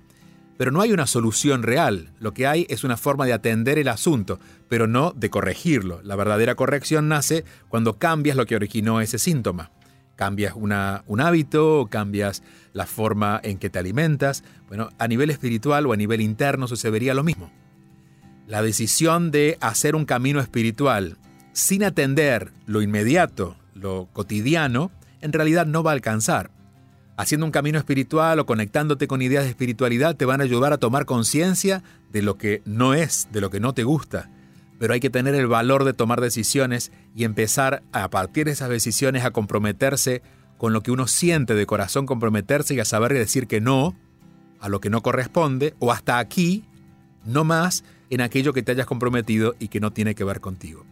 pero 0.59 0.71
no 0.71 0.81
hay 0.81 0.93
una 0.93 1.07
solución 1.07 1.63
real, 1.63 2.11
lo 2.19 2.33
que 2.33 2.47
hay 2.47 2.67
es 2.69 2.85
una 2.85 2.97
forma 2.97 3.27
de 3.27 3.33
atender 3.33 3.79
el 3.79 3.89
asunto, 3.89 4.39
pero 4.69 4.87
no 4.87 5.13
de 5.13 5.31
corregirlo. 5.31 6.01
La 6.03 6.17
verdadera 6.17 6.55
corrección 6.55 7.09
nace 7.09 7.45
cuando 7.69 7.99
cambias 7.99 8.37
lo 8.37 8.47
que 8.47 8.57
originó 8.57 9.01
ese 9.01 9.19
síntoma. 9.19 9.71
Cambias 10.17 10.55
una, 10.57 11.05
un 11.07 11.21
hábito, 11.21 11.89
cambias 11.91 12.43
la 12.73 12.87
forma 12.87 13.39
en 13.43 13.59
que 13.59 13.69
te 13.69 13.79
alimentas. 13.79 14.45
Bueno, 14.69 14.89
a 14.99 15.09
nivel 15.09 15.29
espiritual 15.29 15.85
o 15.87 15.93
a 15.93 15.97
nivel 15.97 16.23
interno 16.23 16.67
sucedería 16.69 17.13
lo 17.13 17.23
mismo. 17.23 17.51
La 18.47 18.63
decisión 18.63 19.31
de 19.31 19.59
hacer 19.61 19.95
un 19.95 20.07
camino 20.07 20.41
espiritual 20.41 21.19
sin 21.57 21.85
atender 21.85 22.53
lo 22.67 22.83
inmediato, 22.83 23.57
lo 23.73 24.11
cotidiano, 24.13 24.91
en 25.23 25.33
realidad 25.33 25.65
no 25.65 25.83
va 25.83 25.93
a 25.93 25.95
alcanzar. 25.95 26.51
Haciendo 27.17 27.47
un 27.47 27.51
camino 27.51 27.79
espiritual 27.79 28.39
o 28.39 28.45
conectándote 28.45 29.09
con 29.09 29.23
ideas 29.23 29.45
de 29.45 29.51
espiritualidad 29.51 30.17
te 30.17 30.27
van 30.27 30.43
a 30.43 30.45
ayudar 30.45 30.75
a 30.75 30.77
tomar 30.77 31.07
conciencia 31.07 31.83
de 32.13 32.21
lo 32.21 32.37
que 32.37 32.61
no 32.67 32.93
es, 32.93 33.29
de 33.33 33.41
lo 33.41 33.49
que 33.49 33.59
no 33.59 33.73
te 33.73 33.85
gusta. 33.85 34.29
Pero 34.79 34.93
hay 34.93 35.01
que 35.01 35.09
tener 35.09 35.35
el 35.35 35.47
valor 35.47 35.85
de 35.85 35.95
tomar 35.95 36.21
decisiones 36.21 36.93
y 37.15 37.25
empezar 37.25 37.83
a 37.91 38.11
partir 38.11 38.45
de 38.45 38.53
esas 38.53 38.69
decisiones 38.69 39.25
a 39.25 39.31
comprometerse 39.31 40.21
con 40.59 40.75
lo 40.75 40.83
que 40.83 40.91
uno 40.91 41.07
siente 41.07 41.55
de 41.55 41.65
corazón, 41.65 42.05
comprometerse 42.05 42.75
y 42.75 42.81
a 42.81 42.85
saber 42.85 43.15
decir 43.15 43.47
que 43.47 43.63
no 43.63 43.97
a 44.61 44.69
lo 44.69 44.81
que 44.81 44.91
no 44.91 45.03
corresponde 45.03 45.75
o 45.79 45.91
hasta 45.91 46.19
aquí, 46.19 46.65
no 47.25 47.45
más 47.45 47.83
en 48.11 48.21
aquello 48.21 48.53
que 48.53 48.63
te 48.63 48.73
hayas 48.73 48.87
comprometido 48.87 49.55
y 49.59 49.69
que 49.69 49.81
no 49.81 49.91
tiene 49.91 50.15
que 50.15 50.23
ver 50.23 50.43
contigo. 50.43 50.85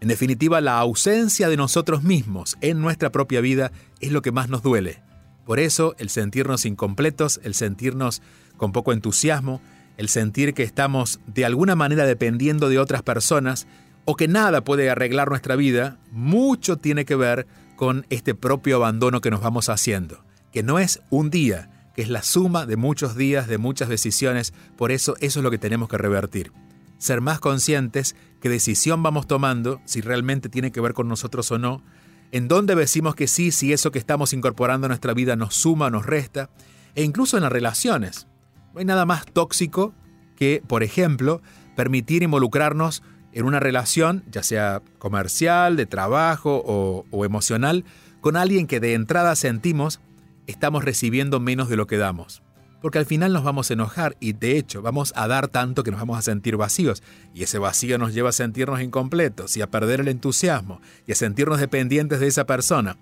En 0.00 0.08
definitiva, 0.08 0.60
la 0.60 0.78
ausencia 0.78 1.48
de 1.48 1.56
nosotros 1.56 2.02
mismos 2.02 2.56
en 2.60 2.80
nuestra 2.80 3.10
propia 3.10 3.40
vida 3.40 3.72
es 4.00 4.12
lo 4.12 4.22
que 4.22 4.32
más 4.32 4.48
nos 4.48 4.62
duele. 4.62 5.02
Por 5.44 5.58
eso, 5.58 5.96
el 5.98 6.08
sentirnos 6.08 6.66
incompletos, 6.66 7.40
el 7.42 7.54
sentirnos 7.54 8.22
con 8.56 8.72
poco 8.72 8.92
entusiasmo, 8.92 9.60
el 9.96 10.08
sentir 10.08 10.54
que 10.54 10.62
estamos 10.62 11.20
de 11.26 11.44
alguna 11.44 11.74
manera 11.74 12.06
dependiendo 12.06 12.68
de 12.68 12.78
otras 12.78 13.02
personas 13.02 13.66
o 14.04 14.14
que 14.14 14.28
nada 14.28 14.62
puede 14.62 14.88
arreglar 14.88 15.28
nuestra 15.28 15.56
vida, 15.56 15.98
mucho 16.12 16.76
tiene 16.76 17.04
que 17.04 17.16
ver 17.16 17.46
con 17.76 18.06
este 18.08 18.34
propio 18.34 18.76
abandono 18.76 19.20
que 19.20 19.30
nos 19.30 19.40
vamos 19.40 19.68
haciendo, 19.68 20.24
que 20.52 20.62
no 20.62 20.78
es 20.78 21.00
un 21.10 21.30
día, 21.30 21.90
que 21.94 22.02
es 22.02 22.08
la 22.08 22.22
suma 22.22 22.64
de 22.64 22.76
muchos 22.76 23.16
días, 23.16 23.48
de 23.48 23.58
muchas 23.58 23.88
decisiones, 23.88 24.54
por 24.76 24.92
eso 24.92 25.16
eso 25.20 25.40
es 25.40 25.44
lo 25.44 25.50
que 25.50 25.58
tenemos 25.58 25.88
que 25.88 25.98
revertir. 25.98 26.52
Ser 26.98 27.20
más 27.20 27.40
conscientes 27.40 28.16
qué 28.40 28.48
decisión 28.48 29.02
vamos 29.02 29.26
tomando, 29.26 29.80
si 29.84 30.00
realmente 30.00 30.48
tiene 30.48 30.72
que 30.72 30.80
ver 30.80 30.94
con 30.94 31.08
nosotros 31.08 31.50
o 31.50 31.58
no, 31.58 31.82
en 32.30 32.48
dónde 32.48 32.74
decimos 32.74 33.14
que 33.14 33.26
sí, 33.26 33.50
si 33.50 33.72
eso 33.72 33.90
que 33.90 33.98
estamos 33.98 34.32
incorporando 34.32 34.86
a 34.86 34.88
nuestra 34.88 35.14
vida 35.14 35.36
nos 35.36 35.54
suma 35.54 35.90
nos 35.90 36.06
resta, 36.06 36.50
e 36.94 37.02
incluso 37.02 37.36
en 37.36 37.44
las 37.44 37.52
relaciones. 37.52 38.26
No 38.74 38.80
hay 38.80 38.84
nada 38.84 39.06
más 39.06 39.24
tóxico 39.26 39.94
que, 40.36 40.62
por 40.66 40.82
ejemplo, 40.82 41.40
permitir 41.74 42.22
involucrarnos 42.22 43.02
en 43.32 43.46
una 43.46 43.60
relación, 43.60 44.24
ya 44.30 44.42
sea 44.42 44.82
comercial, 44.98 45.76
de 45.76 45.86
trabajo 45.86 46.62
o, 46.64 47.06
o 47.10 47.24
emocional, 47.24 47.84
con 48.20 48.36
alguien 48.36 48.66
que 48.66 48.80
de 48.80 48.94
entrada 48.94 49.36
sentimos 49.36 50.00
estamos 50.46 50.84
recibiendo 50.84 51.40
menos 51.40 51.68
de 51.68 51.76
lo 51.76 51.86
que 51.86 51.98
damos. 51.98 52.42
Porque 52.80 52.98
al 52.98 53.06
final 53.06 53.32
nos 53.32 53.42
vamos 53.42 53.70
a 53.70 53.74
enojar 53.74 54.16
y 54.20 54.34
de 54.34 54.56
hecho 54.56 54.82
vamos 54.82 55.12
a 55.16 55.26
dar 55.26 55.48
tanto 55.48 55.82
que 55.82 55.90
nos 55.90 56.00
vamos 56.00 56.18
a 56.18 56.22
sentir 56.22 56.56
vacíos. 56.56 57.02
Y 57.34 57.42
ese 57.42 57.58
vacío 57.58 57.98
nos 57.98 58.14
lleva 58.14 58.28
a 58.28 58.32
sentirnos 58.32 58.80
incompletos 58.80 59.56
y 59.56 59.62
a 59.62 59.70
perder 59.70 60.00
el 60.00 60.08
entusiasmo 60.08 60.80
y 61.06 61.12
a 61.12 61.16
sentirnos 61.16 61.60
dependientes 61.60 62.20
de 62.20 62.28
esa 62.28 62.46
persona. 62.46 62.96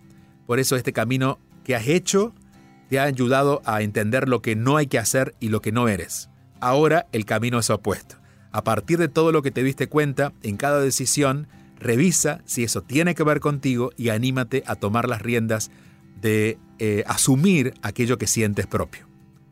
Por 0.47 0.61
eso 0.61 0.77
este 0.77 0.93
camino 0.93 1.39
que 1.65 1.77
has 1.77 1.87
hecho 1.89 2.35
te 2.89 2.99
ha 2.99 3.05
ayudado 3.05 3.61
a 3.65 3.83
entender 3.83 4.29
lo 4.29 4.41
que 4.41 4.57
no 4.57 4.77
hay 4.77 4.87
que 4.87 4.99
hacer 4.99 5.35
y 5.41 5.49
lo 5.49 5.61
que 5.61 5.73
no 5.73 5.89
eres. 5.89 6.31
Ahora 6.61 7.07
el 7.13 7.25
camino 7.25 7.59
es 7.59 7.69
opuesto. 7.69 8.17
A 8.53 8.65
partir 8.65 8.99
de 8.99 9.09
todo 9.09 9.33
lo 9.33 9.43
que 9.43 9.51
te 9.51 9.63
diste 9.63 9.89
cuenta, 9.89 10.33
en 10.43 10.57
cada 10.57 10.81
decisión, 10.81 11.49
revisa 11.79 12.41
si 12.47 12.65
eso 12.65 12.81
tiene 12.83 13.15
que 13.15 13.25
ver 13.25 13.41
contigo 13.41 13.91
y 13.97 14.09
anímate 14.09 14.63
a 14.67 14.77
tomar 14.77 15.09
las 15.09 15.21
riendas 15.21 15.71
de 16.21 16.59
eh, 16.79 17.05
asumir 17.07 17.75
aquello 17.83 18.17
que 18.17 18.27
sientes 18.27 18.67
propio. 18.67 19.07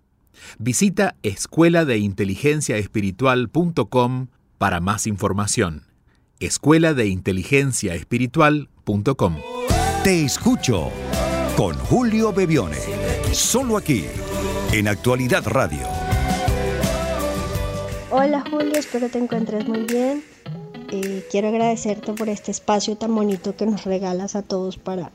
Visita 0.58 1.14
escuela 1.22 1.84
de 1.84 1.98
inteligencia 1.98 2.78
espiritual.com 2.78 4.26
para 4.58 4.80
más 4.80 5.06
información. 5.06 5.91
Escuela 6.42 6.92
de 6.92 7.06
inteligencia 7.06 7.94
espiritual.com. 7.94 9.36
Te 10.02 10.24
escucho 10.24 10.90
con 11.56 11.78
Julio 11.78 12.32
Bebione. 12.32 12.78
Solo 13.30 13.76
aquí, 13.76 14.06
en 14.72 14.88
Actualidad 14.88 15.46
Radio. 15.46 15.86
Hola 18.10 18.42
Julio, 18.50 18.72
espero 18.74 19.08
te 19.08 19.18
encuentres 19.18 19.68
muy 19.68 19.84
bien. 19.84 20.24
Eh, 20.90 21.24
quiero 21.30 21.46
agradecerte 21.46 22.12
por 22.12 22.28
este 22.28 22.50
espacio 22.50 22.96
tan 22.96 23.14
bonito 23.14 23.54
que 23.54 23.64
nos 23.64 23.84
regalas 23.84 24.34
a 24.34 24.42
todos 24.42 24.78
para, 24.78 25.12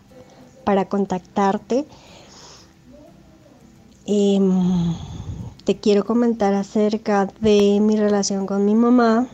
para 0.63 0.85
contactarte. 0.85 1.85
Em, 4.05 4.95
te 5.65 5.75
quiero 5.75 6.05
comentar 6.05 6.53
acerca 6.53 7.27
de 7.41 7.79
mi 7.81 7.97
relación 7.97 8.45
con 8.45 8.63
mi 8.63 8.75
mamá. 8.75 9.27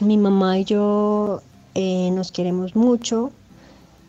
Mi 0.00 0.16
mamá 0.16 0.58
y 0.58 0.64
yo 0.64 1.42
eh, 1.74 2.10
nos 2.12 2.30
queremos 2.30 2.76
mucho, 2.76 3.32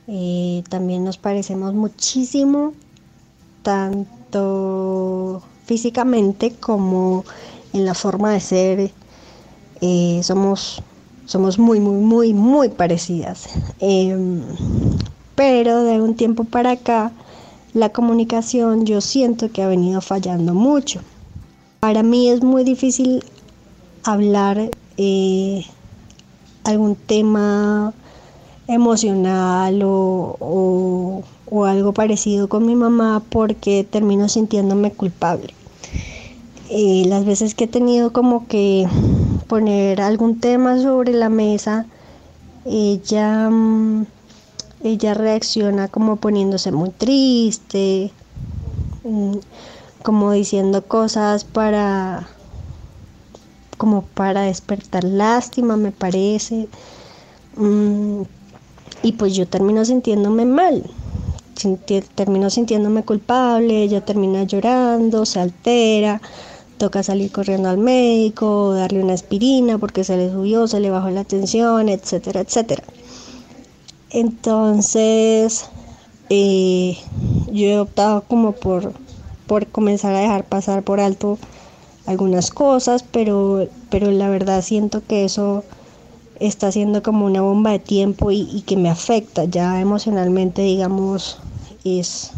eh, 0.08 0.63
también 0.69 1.04
nos 1.04 1.17
parecemos 1.17 1.73
muchísimo, 1.73 2.73
tanto 3.63 5.41
físicamente 5.65 6.54
como 6.60 7.25
en 7.73 7.86
la 7.86 7.93
forma 7.93 8.32
de 8.34 8.39
ser. 8.39 8.91
Eh, 9.82 10.19
somos, 10.23 10.82
somos 11.25 11.58
muy, 11.58 11.80
muy, 11.80 11.97
muy, 12.02 12.34
muy 12.34 12.69
parecidas. 12.69 13.47
Em, 13.80 14.41
pero 15.36 15.84
de 15.84 16.02
un 16.02 16.15
tiempo 16.15 16.43
para 16.43 16.71
acá, 16.71 17.12
la 17.73 17.89
comunicación 17.89 18.86
yo 18.86 19.02
siento 19.02 19.52
que 19.52 19.63
ha 19.63 19.67
venido 19.67 20.02
fallando 20.02 20.54
mucho. 20.54 21.02
Para 21.80 22.04
mí 22.04 22.30
es 22.30 22.43
muy 22.43 22.63
difícil 22.63 23.23
hablar 24.04 24.69
algún 26.63 26.95
tema 26.95 27.93
emocional 28.67 29.82
o, 29.84 31.24
algo 31.65 31.93
parecido 31.93 32.48
con 32.48 32.65
mi 32.65 32.76
mamá 32.76 33.24
porque 33.30 33.86
termino 33.89 34.30
sintiéndome 34.30 34.91
culpable. 34.91 35.54
Eh, 36.69 37.06
las 37.08 37.26
veces 37.26 37.56
que 37.56 37.63
he 37.63 37.67
tenido 37.67 38.13
como 38.13 38.48
que 38.48 38.88
poner 39.48 40.02
algún 40.02 40.39
tema 40.39 40.80
sobre 40.80 41.13
la 41.13 41.30
mesa, 41.30 41.86
ella... 42.65 43.50
Mm, 43.50 44.06
ella 44.82 45.13
reacciona 45.13 45.88
como 45.88 46.15
poniéndose 46.15 46.72
muy 46.72 46.89
triste, 46.89 48.12
mm, 49.04 49.34
como 50.04 50.32
diciendo 50.32 50.86
cosas 50.86 51.43
para 51.43 52.30
como 53.80 54.02
para 54.04 54.42
despertar 54.42 55.06
lástima, 55.06 55.78
me 55.78 55.92
parece. 55.92 56.68
Mm, 57.56 58.24
y 59.02 59.13
pues 59.13 59.34
yo 59.34 59.48
termino 59.48 59.86
sintiéndome 59.86 60.46
mal, 60.46 60.84
termino 62.15 62.50
sintiéndome 62.50 63.04
culpable, 63.04 63.84
ella 63.84 64.04
termina 64.04 64.44
llorando, 64.44 65.26
se 65.26 65.39
altera, 65.39 66.22
toca 66.78 67.04
salir 67.04 67.32
corriendo 67.32 67.70
al 67.70 67.78
médico, 67.78 68.74
darle 68.74 69.02
una 69.02 69.13
aspirina 69.13 69.78
porque 69.78 70.04
se 70.04 70.18
le 70.18 70.30
subió, 70.30 70.68
se 70.68 70.82
le 70.82 70.89
bajó 70.89 71.10
la 71.10 71.24
tensión, 71.24 71.88
etcétera, 71.88 72.42
etcétera. 72.42 72.84
Entonces, 74.10 75.70
eh, 76.30 76.98
yo 77.52 77.65
he 77.65 77.80
optado 77.80 78.24
como 78.28 78.52
por, 78.52 78.92
por 79.48 79.68
comenzar 79.68 80.13
a 80.15 80.20
dejar 80.20 80.44
pasar 80.44 80.84
por 80.84 81.00
alto 81.00 81.38
algunas 82.10 82.50
cosas, 82.50 83.04
pero, 83.04 83.67
pero 83.91 84.10
la 84.10 84.30
verdad 84.30 84.63
siento 84.63 85.04
que 85.06 85.26
eso 85.26 85.63
está 86.39 86.72
siendo 86.72 87.04
como 87.04 87.28
una 87.28 87.41
bomba 87.41 87.69
de 87.69 87.78
tiempo 87.78 88.32
y, 88.32 88.63
que 88.65 88.78
me 88.78 88.89
afecta 88.89 89.45
ya 89.45 89.80
emocionalmente, 89.80 90.63
digamos, 90.63 91.38
es, 91.84 92.32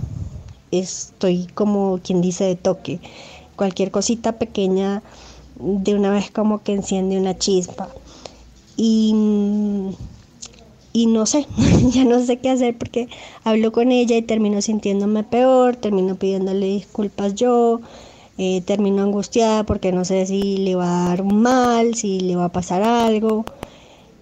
estoy 0.71 1.47
como 1.53 2.01
quien 2.03 2.19
dice 2.19 2.43
de 2.43 2.57
toque. 2.57 2.99
Cualquier 3.55 3.91
cosita 3.91 4.33
pequeña 4.33 5.03
de 5.55 5.95
una 5.95 6.11
vez 6.11 6.31
como 6.31 6.63
que 6.63 6.73
enciende 6.73 7.17
una 7.17 7.37
chispa. 7.37 7.87
Y, 8.75 9.15
y 10.91 11.05
no 11.05 11.25
sé, 11.25 11.45
ya 11.93 12.03
no 12.03 12.19
sé 12.19 12.39
qué 12.39 12.49
hacer 12.49 12.77
porque 12.77 13.07
hablo 13.45 13.71
con 13.71 13.93
ella 13.93 14.17
y 14.17 14.21
termino 14.21 14.61
sintiéndome 14.61 15.23
peor, 15.23 15.77
termino 15.77 16.15
pidiéndole 16.15 16.65
disculpas 16.65 17.35
yo, 17.35 17.79
eh, 18.43 18.63
termino 18.65 19.03
angustiada 19.03 19.63
porque 19.63 19.91
no 19.91 20.03
sé 20.03 20.25
si 20.25 20.57
le 20.57 20.73
va 20.73 21.05
a 21.05 21.09
dar 21.09 21.23
mal, 21.23 21.93
si 21.93 22.19
le 22.21 22.35
va 22.35 22.45
a 22.45 22.51
pasar 22.51 22.81
algo. 22.81 23.45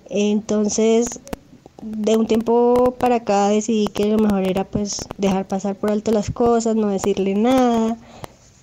Entonces, 0.09 1.21
de 1.81 2.17
un 2.17 2.27
tiempo 2.27 2.95
para 2.99 3.15
acá 3.15 3.47
decidí 3.47 3.87
que 3.87 4.09
lo 4.09 4.17
mejor 4.17 4.43
era 4.43 4.65
pues 4.65 4.97
dejar 5.17 5.47
pasar 5.47 5.75
por 5.77 5.89
alto 5.91 6.11
las 6.11 6.31
cosas, 6.31 6.75
no 6.75 6.89
decirle 6.89 7.33
nada. 7.33 7.97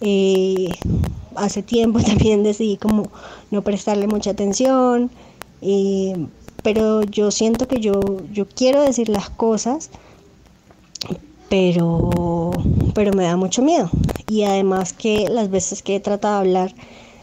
Eh, 0.03 0.69
hace 1.37 1.62
tiempo 1.62 2.01
también 2.07 2.42
decidí 2.42 2.77
como 2.77 3.05
no 3.51 3.62
prestarle 3.62 4.09
mucha 4.09 4.33
atención, 4.33 5.11
eh, 5.62 6.27
pero 6.62 7.03
yo 7.03 7.31
siento 7.31 7.66
que 7.66 7.81
yo, 7.81 7.99
yo 8.31 8.47
quiero 8.47 8.83
decir 8.83 9.09
las 9.09 9.31
cosas, 9.31 9.88
pero, 11.49 12.51
pero 12.95 13.13
me 13.13 13.25
da 13.25 13.37
mucho 13.37 13.63
miedo. 13.63 13.91
Y 14.29 14.43
además 14.43 14.93
que 14.93 15.29
las 15.29 15.51
veces 15.51 15.83
que 15.83 15.97
he 15.97 16.01
tratado 16.01 16.35
de 16.35 16.41
hablar, 16.41 16.75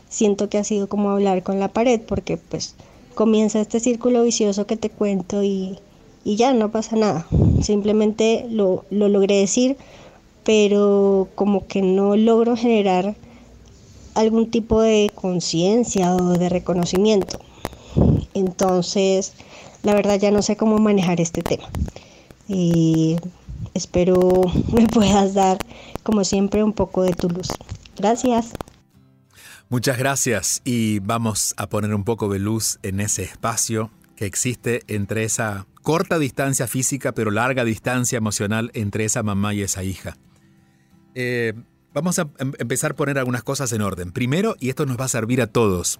siento 0.09 0.49
que 0.49 0.57
ha 0.57 0.63
sido 0.63 0.87
como 0.87 1.09
hablar 1.09 1.43
con 1.43 1.59
la 1.59 1.67
pared, 1.67 1.99
porque 2.01 2.37
pues 2.37 2.75
comienza 3.15 3.59
este 3.59 3.79
círculo 3.79 4.23
vicioso 4.23 4.65
que 4.65 4.77
te 4.77 4.89
cuento 4.89 5.43
y, 5.43 5.79
ya 6.25 6.53
no 6.53 6.71
pasa 6.71 6.95
nada. 6.95 7.27
Simplemente 7.61 8.45
lo, 8.49 8.85
lo 8.89 9.09
logré 9.09 9.39
decir, 9.39 9.75
pero 10.43 11.27
como 11.35 11.67
que 11.67 11.81
no 11.81 12.15
logro 12.15 12.55
generar 12.55 13.15
algún 14.15 14.49
tipo 14.49 14.81
de 14.81 15.11
conciencia 15.13 16.15
o 16.15 16.37
de 16.37 16.47
reconocimiento. 16.47 17.39
Entonces, 18.33 19.33
la 19.83 19.93
verdad 19.93 20.19
ya 20.19 20.31
no 20.31 20.41
sé 20.41 20.55
cómo 20.55 20.77
manejar 20.77 21.19
este 21.19 21.41
tema. 21.41 21.69
Y 22.47 23.17
espero 23.73 24.41
me 24.73 24.87
puedas 24.87 25.33
dar, 25.33 25.57
como 26.03 26.23
siempre, 26.23 26.63
un 26.63 26.73
poco 26.73 27.03
de 27.03 27.13
tu 27.13 27.29
luz. 27.29 27.49
Gracias. 27.97 28.53
Muchas 29.69 29.97
gracias 29.97 30.61
y 30.63 30.99
vamos 30.99 31.55
a 31.57 31.67
poner 31.67 31.95
un 31.95 32.03
poco 32.03 32.31
de 32.31 32.39
luz 32.39 32.79
en 32.83 32.99
ese 32.99 33.23
espacio 33.23 33.89
que 34.15 34.25
existe 34.25 34.83
entre 34.87 35.23
esa 35.23 35.65
corta 35.81 36.19
distancia 36.19 36.67
física 36.67 37.13
pero 37.13 37.31
larga 37.31 37.65
distancia 37.65 38.17
emocional 38.17 38.69
entre 38.75 39.05
esa 39.05 39.23
mamá 39.23 39.53
y 39.53 39.63
esa 39.63 39.83
hija. 39.83 40.15
Eh, 41.15 41.53
vamos 41.93 42.19
a 42.19 42.29
em, 42.37 42.53
empezar 42.59 42.91
a 42.91 42.95
poner 42.95 43.17
algunas 43.17 43.43
cosas 43.43 43.71
en 43.73 43.81
orden. 43.81 44.11
Primero, 44.11 44.55
y 44.59 44.69
esto 44.69 44.85
nos 44.85 44.99
va 44.99 45.05
a 45.05 45.09
servir 45.09 45.41
a 45.41 45.47
todos, 45.47 45.99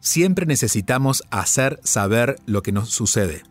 siempre 0.00 0.46
necesitamos 0.46 1.24
hacer 1.30 1.80
saber 1.82 2.36
lo 2.46 2.62
que 2.62 2.72
nos 2.72 2.90
sucede. 2.90 3.42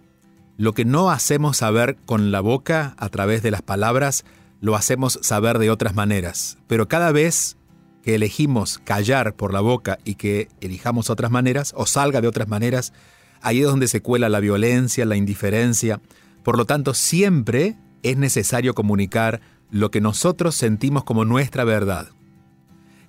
Lo 0.62 0.76
que 0.76 0.86
no 0.86 1.10
hacemos 1.10 1.58
saber 1.58 1.98
con 2.06 2.32
la 2.32 2.40
boca 2.40 2.94
a 3.00 3.10
través 3.10 3.42
de 3.42 3.50
las 3.50 3.64
palabras, 3.64 4.26
lo 4.60 4.76
hacemos 4.76 5.18
saber 5.24 5.58
de 5.58 5.72
otras 5.72 5.96
maneras. 5.96 6.60
Pero 6.68 6.88
cada 6.88 7.12
vez 7.12 7.58
que 8.04 8.14
elegimos 8.14 8.78
callar 8.78 9.34
por 9.34 9.54
la 9.54 9.62
boca 9.62 9.98
y 10.06 10.14
que 10.14 10.50
elijamos 10.62 11.10
otras 11.10 11.32
maneras, 11.32 11.74
o 11.76 11.88
salga 11.88 12.22
de 12.22 12.28
otras 12.28 12.48
maneras, 12.48 12.94
ahí 13.42 13.62
es 13.62 13.66
donde 13.66 13.88
se 13.88 14.04
cuela 14.04 14.30
la 14.30 14.40
violencia, 14.40 15.04
la 15.04 15.16
indiferencia. 15.16 16.00
Por 16.44 16.60
lo 16.60 16.66
tanto, 16.66 16.94
siempre 16.94 17.76
es 18.04 18.18
necesario 18.18 18.76
comunicar 18.76 19.42
lo 19.72 19.90
que 19.90 20.00
nosotros 20.00 20.54
sentimos 20.54 21.04
como 21.04 21.26
nuestra 21.26 21.64
verdad. 21.64 22.10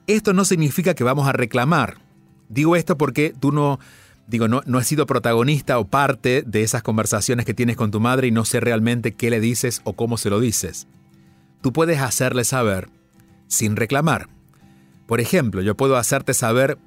Esto 0.07 0.33
no 0.33 0.47
significa 0.47 0.95
que 0.95 1.05
vamos 1.05 1.29
a 1.29 1.35
reclamar. 1.35 1.99
Digo 2.49 2.77
esto 2.77 2.97
porque 2.97 3.35
tú 3.39 3.53
no, 3.53 3.79
digo, 4.27 4.49
no, 4.49 4.63
no 4.67 4.79
has 4.79 4.87
sido 4.87 5.07
protagonista 5.07 5.79
o 5.79 5.87
parte 5.87 6.43
de 6.47 6.63
esas 6.63 6.83
conversaciones 6.83 7.47
que 7.47 7.55
tienes 7.55 7.77
con 7.77 7.91
tu 7.91 8.01
madre 8.01 8.29
y 8.29 8.31
no 8.31 8.45
sé 8.45 8.61
realmente 8.61 9.13
qué 9.13 9.31
le 9.31 9.41
dices 9.41 9.81
o 9.85 9.95
cómo 9.95 10.17
se 10.17 10.31
lo 10.31 10.41
dices. 10.41 10.87
Tú 11.61 11.73
puedes 11.73 12.01
hacerle 12.01 12.45
saber 12.45 12.89
sin 13.47 13.77
reclamar. 13.77 14.29
Por 15.07 15.21
ejemplo, 15.21 15.63
yo 15.63 15.77
puedo 15.77 15.97
hacerte 15.97 16.35
saber 16.35 16.79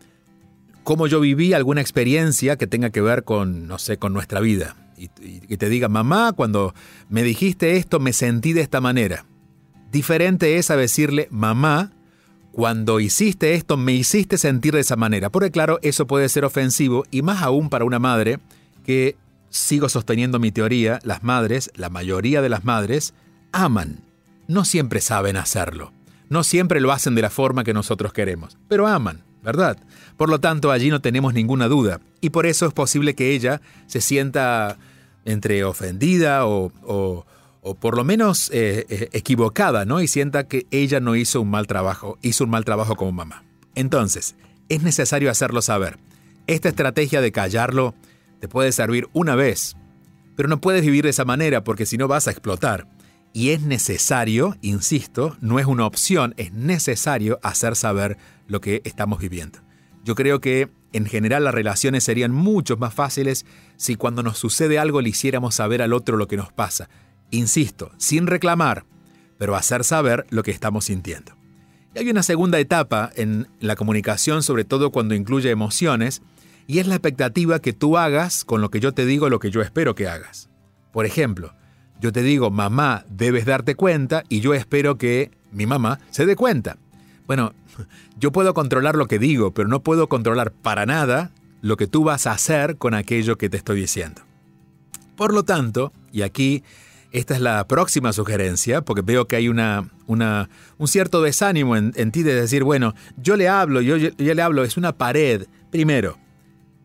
cómo 0.84 1.08
yo 1.08 1.20
viví 1.20 1.54
alguna 1.54 1.82
experiencia 1.82 2.58
que 2.58 2.68
tenga 2.68 2.90
que 2.90 3.02
ver 3.02 3.24
con, 3.24 3.68
no 3.68 3.78
sé, 3.78 3.98
con 3.98 4.14
nuestra 4.14 4.40
vida. 4.40 4.76
Y, 4.98 5.10
que 5.10 5.58
te 5.58 5.68
diga, 5.68 5.90
mamá, 5.90 6.34
cuando 6.34 6.74
me 7.10 7.24
dijiste 7.24 7.76
esto 7.76 8.00
me 8.00 8.14
sentí 8.14 8.54
de 8.54 8.62
esta 8.62 8.82
manera. 8.82 9.26
Diferente 9.92 10.58
es 10.58 10.72
a 10.72 10.78
decirle, 10.78 11.28
mamá, 11.32 11.92
cuando 12.56 13.02
hiciste 13.02 13.54
esto 13.54 13.76
me 13.76 13.92
hiciste 13.92 14.38
sentir 14.38 14.74
de 14.74 14.80
esa 14.80 14.96
manera. 14.96 15.30
Porque 15.30 15.52
claro, 15.52 15.78
eso 15.82 16.08
puede 16.08 16.30
ser 16.30 16.46
ofensivo 16.46 17.04
y 17.12 17.22
más 17.22 17.42
aún 17.42 17.70
para 17.70 17.84
una 17.84 18.00
madre 18.00 18.40
que, 18.86 19.18
sigo 19.50 19.90
sosteniendo 19.90 20.40
mi 20.40 20.52
teoría, 20.52 21.00
las 21.04 21.22
madres, 21.22 21.70
la 21.76 21.90
mayoría 21.90 22.42
de 22.42 22.48
las 22.48 22.64
madres, 22.64 23.14
aman. 23.52 24.00
No 24.48 24.64
siempre 24.64 25.02
saben 25.02 25.36
hacerlo. 25.36 25.92
No 26.30 26.44
siempre 26.44 26.80
lo 26.80 26.94
hacen 26.94 27.14
de 27.14 27.22
la 27.22 27.30
forma 27.30 27.66
que 27.66 27.74
nosotros 27.74 28.14
queremos, 28.14 28.58
pero 28.70 28.88
aman, 28.88 29.24
¿verdad? 29.44 29.78
Por 30.16 30.30
lo 30.30 30.40
tanto, 30.40 30.72
allí 30.72 30.90
no 30.90 31.02
tenemos 31.02 31.34
ninguna 31.34 31.68
duda. 31.68 32.00
Y 32.22 32.30
por 32.30 32.46
eso 32.46 32.66
es 32.66 32.74
posible 32.74 33.16
que 33.16 33.32
ella 33.32 33.62
se 33.86 34.00
sienta 34.00 34.78
entre 35.26 35.66
ofendida 35.66 36.46
o, 36.46 36.72
o 36.84 37.26
por 37.74 37.98
lo 37.98 38.04
menos 38.04 38.52
eh, 38.54 38.86
eh, 38.90 39.10
equivocada, 39.14 39.86
¿no? 39.86 40.00
Y 40.00 40.08
sienta 40.08 40.48
que 40.48 40.68
ella 40.70 41.00
no 41.00 41.16
hizo 41.16 41.42
un 41.42 41.50
mal 41.50 41.66
trabajo, 41.66 42.20
hizo 42.22 42.44
un 42.44 42.52
mal 42.52 42.64
trabajo 42.64 42.96
como 42.96 43.12
mamá. 43.12 43.44
Entonces, 43.74 44.36
es 44.70 44.84
necesario 44.84 45.32
hacerlo 45.32 45.64
saber. 45.64 45.98
Esta 46.46 46.70
estrategia 46.70 47.22
de 47.22 47.32
callarlo 47.32 47.96
te 48.40 48.48
puede 48.48 48.72
servir 48.72 49.08
una 49.14 49.34
vez, 49.34 49.76
pero 50.36 50.48
no 50.48 50.62
puedes 50.62 50.84
vivir 50.84 51.06
de 51.06 51.10
esa 51.10 51.26
manera 51.26 51.64
porque 51.64 51.88
si 51.88 51.98
no 51.98 52.08
vas 52.08 52.28
a 52.28 52.32
explotar. 52.32 52.88
Y 53.34 53.50
es 53.50 53.62
necesario, 53.62 54.56
insisto, 54.62 55.36
no 55.42 55.58
es 55.60 55.66
una 55.66 55.88
opción, 55.88 56.36
es 56.38 56.54
necesario 56.54 57.40
hacer 57.42 57.76
saber 57.76 58.18
lo 58.48 58.62
que 58.62 58.82
estamos 58.86 59.20
viviendo. 59.20 59.60
Yo 60.04 60.14
creo 60.14 60.40
que 60.40 60.70
en 60.94 61.08
general 61.08 61.44
las 61.44 61.54
relaciones 61.54 62.04
serían 62.04 62.32
mucho 62.32 62.78
más 62.78 62.94
fáciles 62.94 63.46
si 63.76 63.96
cuando 63.96 64.22
nos 64.22 64.38
sucede 64.38 64.78
algo 64.78 65.02
le 65.02 65.10
hiciéramos 65.10 65.56
saber 65.56 65.82
al 65.82 65.94
otro 65.94 66.16
lo 66.16 66.28
que 66.28 66.38
nos 66.38 66.54
pasa 66.54 66.90
Insisto, 67.36 67.92
sin 67.98 68.28
reclamar, 68.28 68.86
pero 69.38 69.58
hacer 69.58 69.84
saber 69.84 70.26
lo 70.30 70.42
que 70.42 70.52
estamos 70.52 70.86
sintiendo. 70.86 71.34
Y 71.94 72.00
hay 72.00 72.10
una 72.10 72.24
segunda 72.24 72.60
etapa 72.60 73.12
en 73.18 73.50
la 73.60 73.76
comunicación, 73.76 74.42
sobre 74.42 74.64
todo 74.64 74.90
cuando 74.90 75.16
incluye 75.16 75.50
emociones, 75.50 76.22
y 76.66 76.80
es 76.80 76.88
la 76.88 76.96
expectativa 76.96 77.60
que 77.60 77.74
tú 77.74 77.98
hagas 77.98 78.46
con 78.46 78.62
lo 78.62 78.70
que 78.70 78.80
yo 78.80 78.94
te 78.94 79.06
digo 79.06 79.30
lo 79.30 79.40
que 79.40 79.52
yo 79.52 79.62
espero 79.62 79.96
que 79.96 80.08
hagas. 80.08 80.50
Por 80.94 81.06
ejemplo, 81.06 81.54
yo 82.00 82.14
te 82.14 82.24
digo, 82.24 82.52
mamá, 82.52 83.04
debes 83.10 83.46
darte 83.46 83.76
cuenta, 83.76 84.24
y 84.30 84.40
yo 84.40 84.54
espero 84.54 84.98
que 84.98 85.32
mi 85.52 85.66
mamá 85.66 86.00
se 86.12 86.26
dé 86.26 86.38
cuenta. 86.38 86.78
Bueno, 87.28 87.54
yo 88.18 88.32
puedo 88.32 88.54
controlar 88.54 88.96
lo 88.96 89.08
que 89.08 89.20
digo, 89.20 89.54
pero 89.54 89.68
no 89.68 89.84
puedo 89.84 90.08
controlar 90.08 90.54
para 90.54 90.86
nada 90.86 91.32
lo 91.62 91.76
que 91.76 91.88
tú 91.88 92.06
vas 92.06 92.28
a 92.28 92.32
hacer 92.32 92.78
con 92.78 92.94
aquello 92.94 93.38
que 93.38 93.50
te 93.50 93.58
estoy 93.58 93.82
diciendo. 93.82 94.22
Por 95.18 95.34
lo 95.34 95.44
tanto, 95.44 95.92
y 96.14 96.22
aquí 96.22 96.64
esta 97.20 97.34
es 97.34 97.40
la 97.40 97.66
próxima 97.68 98.12
sugerencia, 98.12 98.82
porque 98.82 99.02
veo 99.02 99.26
que 99.26 99.38
hay 99.38 99.48
una, 99.48 99.90
un 100.08 100.88
cierto 100.88 101.22
desánimo 101.22 101.78
en, 101.78 102.12
ti 102.12 102.24
de 102.24 102.36
decir, 102.36 102.64
bueno, 102.64 102.94
yo 103.16 103.38
le 103.38 103.48
hablo, 103.48 103.80
yo, 103.80 103.96
yo, 103.96 104.12
le 104.18 104.42
hablo, 104.42 104.66
es 104.66 104.76
una 104.76 104.98
pared. 104.98 105.48
Primero, 105.72 106.18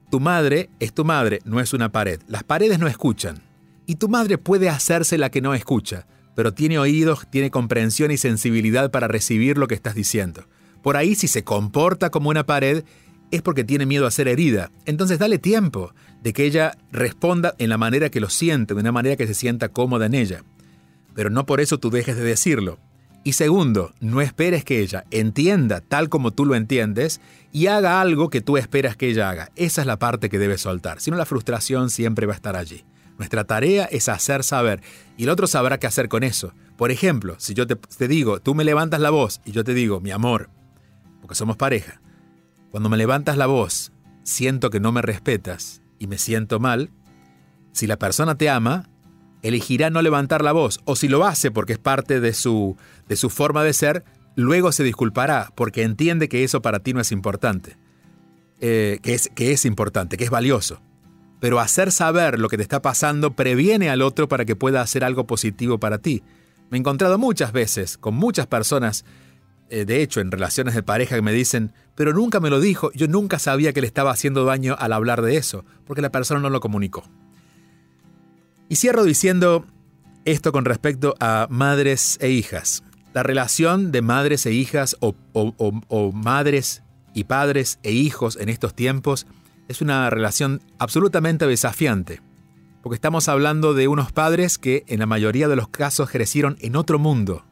tu 0.08 0.20
madre 0.20 0.70
es 0.78 0.92
tu 0.92 1.04
madre, 1.04 1.40
no 1.44 1.58
es 1.58 1.72
una 1.72 1.90
pared. 1.90 2.20
Las 2.28 2.44
paredes 2.44 2.78
no 2.78 2.86
escuchan. 2.86 3.42
Y 3.86 3.96
tu 3.96 4.08
madre 4.08 4.38
puede 4.38 4.68
hacerse 4.68 5.18
la 5.18 5.30
que 5.30 5.40
no 5.40 5.52
escucha, 5.52 6.06
pero 6.36 6.54
tiene 6.54 6.78
oídos, 6.78 7.26
tiene 7.28 7.50
comprensión 7.50 8.12
y 8.12 8.16
sensibilidad 8.16 8.92
para 8.92 9.08
recibir 9.08 9.58
lo 9.58 9.66
que 9.66 9.74
estás 9.74 9.96
diciendo. 9.96 10.46
Por 10.80 10.96
ahí 10.96 11.16
si 11.16 11.26
se 11.26 11.42
comporta 11.42 12.10
como 12.10 12.30
una 12.30 12.46
pared, 12.46 12.84
es 13.32 13.42
porque 13.42 13.64
tiene 13.64 13.84
miedo 13.84 14.06
a 14.06 14.10
ser 14.12 14.28
herida. 14.28 14.70
Entonces 14.86 15.18
dale 15.18 15.38
tiempo 15.38 15.92
de 16.22 16.32
que 16.32 16.44
ella 16.44 16.76
responda 16.92 17.54
en 17.58 17.70
la 17.70 17.78
manera 17.78 18.10
que 18.10 18.20
lo 18.20 18.28
siente, 18.28 18.74
de 18.74 18.80
una 18.80 18.92
manera 18.92 19.16
que 19.16 19.26
se 19.26 19.34
sienta 19.34 19.70
cómoda 19.70 20.06
en 20.06 20.14
ella. 20.14 20.42
Pero 21.14 21.30
no 21.30 21.46
por 21.46 21.60
eso 21.60 21.78
tú 21.78 21.90
dejes 21.90 22.16
de 22.16 22.22
decirlo. 22.22 22.78
Y 23.22 23.32
segundo, 23.32 23.92
no 24.00 24.20
esperes 24.20 24.64
que 24.64 24.80
ella 24.80 25.04
entienda 25.10 25.82
tal 25.82 26.08
como 26.08 26.30
tú 26.30 26.46
lo 26.46 26.54
entiendes 26.54 27.20
y 27.52 27.66
haga 27.66 28.00
algo 28.00 28.30
que 28.30 28.40
tú 28.40 28.56
esperas 28.56 28.96
que 28.96 29.10
ella 29.10 29.28
haga. 29.28 29.50
Esa 29.56 29.82
es 29.82 29.86
la 29.86 29.98
parte 29.98 30.30
que 30.30 30.38
debes 30.38 30.62
soltar. 30.62 31.00
Si 31.00 31.10
no, 31.10 31.18
la 31.18 31.26
frustración 31.26 31.90
siempre 31.90 32.26
va 32.26 32.32
a 32.32 32.36
estar 32.36 32.56
allí. 32.56 32.84
Nuestra 33.18 33.44
tarea 33.44 33.84
es 33.84 34.08
hacer 34.08 34.42
saber 34.42 34.80
y 35.18 35.24
el 35.24 35.28
otro 35.28 35.46
sabrá 35.46 35.78
qué 35.78 35.86
hacer 35.86 36.08
con 36.08 36.22
eso. 36.22 36.54
Por 36.78 36.90
ejemplo, 36.90 37.34
si 37.38 37.52
yo 37.52 37.66
te, 37.66 37.76
te 37.76 38.08
digo, 38.08 38.40
tú 38.40 38.54
me 38.54 38.64
levantas 38.64 39.00
la 39.00 39.10
voz 39.10 39.42
y 39.44 39.52
yo 39.52 39.64
te 39.64 39.74
digo, 39.74 40.00
mi 40.00 40.10
amor, 40.10 40.48
porque 41.20 41.34
somos 41.34 41.58
pareja, 41.58 42.00
cuando 42.70 42.88
me 42.88 42.96
levantas 42.96 43.36
la 43.36 43.44
voz, 43.44 43.92
siento 44.22 44.70
que 44.70 44.80
no 44.80 44.92
me 44.92 45.02
respetas 45.02 45.82
y 46.00 46.08
me 46.08 46.18
siento 46.18 46.58
mal. 46.58 46.90
Si 47.70 47.86
la 47.86 47.96
persona 47.96 48.36
te 48.36 48.50
ama, 48.50 48.88
elegirá 49.42 49.90
no 49.90 50.02
levantar 50.02 50.42
la 50.42 50.50
voz, 50.50 50.80
o 50.84 50.96
si 50.96 51.06
lo 51.06 51.24
hace 51.24 51.52
porque 51.52 51.74
es 51.74 51.78
parte 51.78 52.18
de 52.18 52.34
su, 52.34 52.76
de 53.06 53.14
su 53.14 53.30
forma 53.30 53.62
de 53.62 53.72
ser, 53.72 54.04
luego 54.34 54.72
se 54.72 54.82
disculpará 54.82 55.52
porque 55.54 55.84
entiende 55.84 56.28
que 56.28 56.42
eso 56.42 56.60
para 56.60 56.80
ti 56.80 56.92
no 56.92 57.00
es 57.00 57.12
importante. 57.12 57.76
eh, 58.60 58.98
que, 59.02 59.14
es, 59.14 59.30
que 59.34 59.52
es 59.52 59.64
importante, 59.64 60.16
que 60.16 60.24
es 60.24 60.30
valioso. 60.30 60.82
Pero 61.40 61.58
hacer 61.60 61.90
saber 61.90 62.38
lo 62.38 62.48
que 62.48 62.58
te 62.58 62.62
está 62.62 62.82
pasando 62.82 63.34
previene 63.34 63.88
al 63.88 64.02
otro 64.02 64.28
para 64.28 64.44
que 64.44 64.56
pueda 64.56 64.82
hacer 64.82 65.02
algo 65.02 65.26
positivo 65.26 65.78
para 65.78 65.98
ti. 65.98 66.22
Me 66.70 66.76
he 66.76 66.80
encontrado 66.80 67.18
muchas 67.18 67.52
veces 67.52 67.96
con 67.96 68.14
muchas 68.14 68.46
personas, 68.46 69.04
de 69.70 70.02
hecho 70.02 70.20
en 70.20 70.30
relaciones 70.30 70.74
de 70.74 70.82
pareja, 70.82 71.16
que 71.16 71.22
me 71.22 71.32
dicen, 71.32 71.72
pero 71.94 72.12
nunca 72.12 72.40
me 72.40 72.50
lo 72.50 72.60
dijo, 72.60 72.90
yo 72.92 73.08
nunca 73.08 73.38
sabía 73.38 73.72
que 73.72 73.80
le 73.80 73.86
estaba 73.86 74.10
haciendo 74.10 74.44
daño 74.44 74.76
al 74.78 74.92
hablar 74.92 75.22
de 75.22 75.36
eso, 75.36 75.64
porque 75.86 76.02
la 76.02 76.12
persona 76.12 76.40
no 76.40 76.50
lo 76.50 76.60
comunicó. 76.60 77.04
Y 78.68 78.76
cierro 78.76 79.04
diciendo 79.04 79.64
esto 80.24 80.52
con 80.52 80.64
respecto 80.64 81.14
a 81.18 81.46
madres 81.50 82.18
e 82.20 82.30
hijas. 82.30 82.84
La 83.12 83.22
relación 83.22 83.90
de 83.90 84.02
madres 84.02 84.46
e 84.46 84.52
hijas 84.52 84.96
o, 85.00 85.14
o 85.32 86.12
madres 86.12 86.82
y 87.14 87.24
padres 87.24 87.78
e 87.82 87.92
hijos 87.92 88.36
en 88.36 88.48
estos 88.48 88.74
tiempos 88.74 89.26
es 89.68 89.80
una 89.80 90.10
relación 90.10 90.60
absolutamente 90.78 91.46
desafiante, 91.46 92.20
porque 92.82 92.96
estamos 92.96 93.28
hablando 93.28 93.74
de 93.74 93.88
unos 93.88 94.10
padres 94.10 94.58
que 94.58 94.84
en 94.88 95.00
la 95.00 95.06
mayoría 95.06 95.48
de 95.48 95.56
los 95.56 95.68
casos 95.68 96.10
crecieron 96.10 96.56
en 96.60 96.76
otro 96.76 96.98
mundo, 96.98 97.44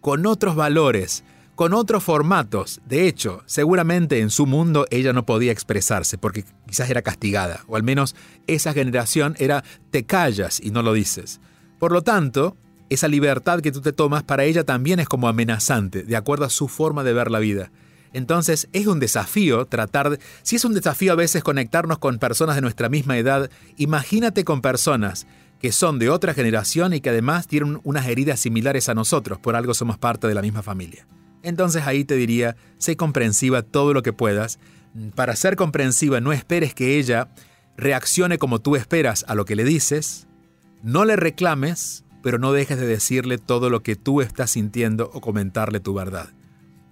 con 0.00 0.26
otros 0.26 0.56
valores, 0.56 1.22
con 1.56 1.72
otros 1.72 2.04
formatos. 2.04 2.80
De 2.86 3.08
hecho, 3.08 3.42
seguramente 3.46 4.20
en 4.20 4.30
su 4.30 4.46
mundo 4.46 4.86
ella 4.90 5.12
no 5.12 5.26
podía 5.26 5.52
expresarse 5.52 6.18
porque 6.18 6.44
quizás 6.68 6.88
era 6.90 7.02
castigada, 7.02 7.64
o 7.66 7.76
al 7.76 7.82
menos 7.82 8.14
esa 8.46 8.72
generación 8.72 9.34
era 9.38 9.64
te 9.90 10.04
callas 10.04 10.60
y 10.62 10.70
no 10.70 10.82
lo 10.82 10.92
dices. 10.92 11.40
Por 11.80 11.92
lo 11.92 12.02
tanto, 12.02 12.56
esa 12.90 13.08
libertad 13.08 13.60
que 13.60 13.72
tú 13.72 13.80
te 13.80 13.94
tomas 13.94 14.22
para 14.22 14.44
ella 14.44 14.64
también 14.64 15.00
es 15.00 15.08
como 15.08 15.28
amenazante, 15.28 16.02
de 16.04 16.16
acuerdo 16.16 16.44
a 16.44 16.50
su 16.50 16.68
forma 16.68 17.02
de 17.04 17.14
ver 17.14 17.30
la 17.30 17.38
vida. 17.38 17.72
Entonces 18.12 18.68
es 18.72 18.86
un 18.86 19.00
desafío 19.00 19.64
tratar 19.64 20.10
de... 20.10 20.20
Si 20.42 20.56
es 20.56 20.64
un 20.64 20.74
desafío 20.74 21.12
a 21.12 21.16
veces 21.16 21.42
conectarnos 21.42 21.98
con 21.98 22.18
personas 22.18 22.54
de 22.56 22.62
nuestra 22.62 22.90
misma 22.90 23.16
edad, 23.16 23.50
imagínate 23.78 24.44
con 24.44 24.60
personas 24.60 25.26
que 25.58 25.72
son 25.72 25.98
de 25.98 26.10
otra 26.10 26.34
generación 26.34 26.92
y 26.92 27.00
que 27.00 27.10
además 27.10 27.46
tienen 27.46 27.80
unas 27.82 28.06
heridas 28.06 28.40
similares 28.40 28.90
a 28.90 28.94
nosotros, 28.94 29.38
por 29.38 29.56
algo 29.56 29.72
somos 29.72 29.96
parte 29.96 30.28
de 30.28 30.34
la 30.34 30.42
misma 30.42 30.62
familia. 30.62 31.06
Entonces 31.42 31.86
ahí 31.86 32.04
te 32.04 32.16
diría, 32.16 32.56
sé 32.78 32.96
comprensiva 32.96 33.62
todo 33.62 33.92
lo 33.94 34.02
que 34.02 34.12
puedas. 34.12 34.58
Para 35.14 35.36
ser 35.36 35.56
comprensiva 35.56 36.20
no 36.20 36.32
esperes 36.32 36.74
que 36.74 36.98
ella 36.98 37.28
reaccione 37.76 38.38
como 38.38 38.60
tú 38.60 38.76
esperas 38.76 39.24
a 39.28 39.34
lo 39.34 39.44
que 39.44 39.56
le 39.56 39.64
dices, 39.64 40.26
no 40.82 41.04
le 41.04 41.16
reclames, 41.16 42.04
pero 42.22 42.38
no 42.38 42.52
dejes 42.52 42.78
de 42.78 42.86
decirle 42.86 43.38
todo 43.38 43.70
lo 43.70 43.82
que 43.82 43.96
tú 43.96 44.20
estás 44.20 44.50
sintiendo 44.50 45.10
o 45.12 45.20
comentarle 45.20 45.80
tu 45.80 45.94
verdad. 45.94 46.30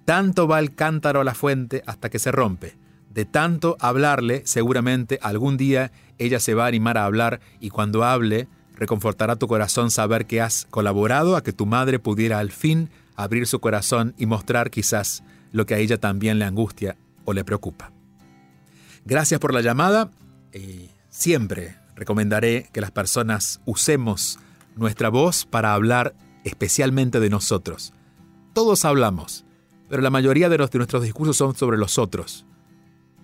Tanto 0.04 0.46
va 0.46 0.58
el 0.58 0.74
cántaro 0.74 1.20
a 1.20 1.24
la 1.24 1.34
fuente 1.34 1.82
hasta 1.86 2.10
que 2.10 2.18
se 2.18 2.30
rompe. 2.30 2.76
De 3.10 3.24
tanto 3.24 3.76
hablarle, 3.80 4.42
seguramente 4.44 5.18
algún 5.22 5.56
día 5.56 5.92
ella 6.18 6.40
se 6.40 6.54
va 6.54 6.64
a 6.64 6.68
animar 6.68 6.98
a 6.98 7.04
hablar 7.04 7.40
y 7.60 7.70
cuando 7.70 8.04
hable, 8.04 8.48
reconfortará 8.74 9.36
tu 9.36 9.46
corazón 9.46 9.90
saber 9.90 10.26
que 10.26 10.40
has 10.40 10.66
colaborado 10.70 11.36
a 11.36 11.42
que 11.42 11.52
tu 11.52 11.64
madre 11.64 11.98
pudiera 11.98 12.38
al 12.38 12.50
fin 12.50 12.90
abrir 13.16 13.46
su 13.46 13.60
corazón 13.60 14.14
y 14.18 14.26
mostrar 14.26 14.70
quizás 14.70 15.22
lo 15.52 15.66
que 15.66 15.74
a 15.74 15.78
ella 15.78 15.98
también 15.98 16.38
le 16.38 16.44
angustia 16.44 16.96
o 17.24 17.32
le 17.32 17.44
preocupa. 17.44 17.92
Gracias 19.04 19.40
por 19.40 19.52
la 19.52 19.60
llamada. 19.60 20.10
y 20.52 20.90
siempre 21.10 21.76
recomendaré 21.96 22.68
que 22.72 22.80
las 22.80 22.90
personas 22.90 23.60
usemos 23.66 24.38
nuestra 24.76 25.08
voz 25.08 25.46
para 25.46 25.74
hablar 25.74 26.14
especialmente 26.44 27.20
de 27.20 27.30
nosotros. 27.30 27.92
Todos 28.52 28.84
hablamos, 28.84 29.44
pero 29.88 30.02
la 30.02 30.10
mayoría 30.10 30.48
de, 30.48 30.58
nuestros 30.58 31.02
discursos 31.02 31.36
son 31.36 31.54
sobre 31.54 31.78
los 31.78 31.98
otros, 31.98 32.46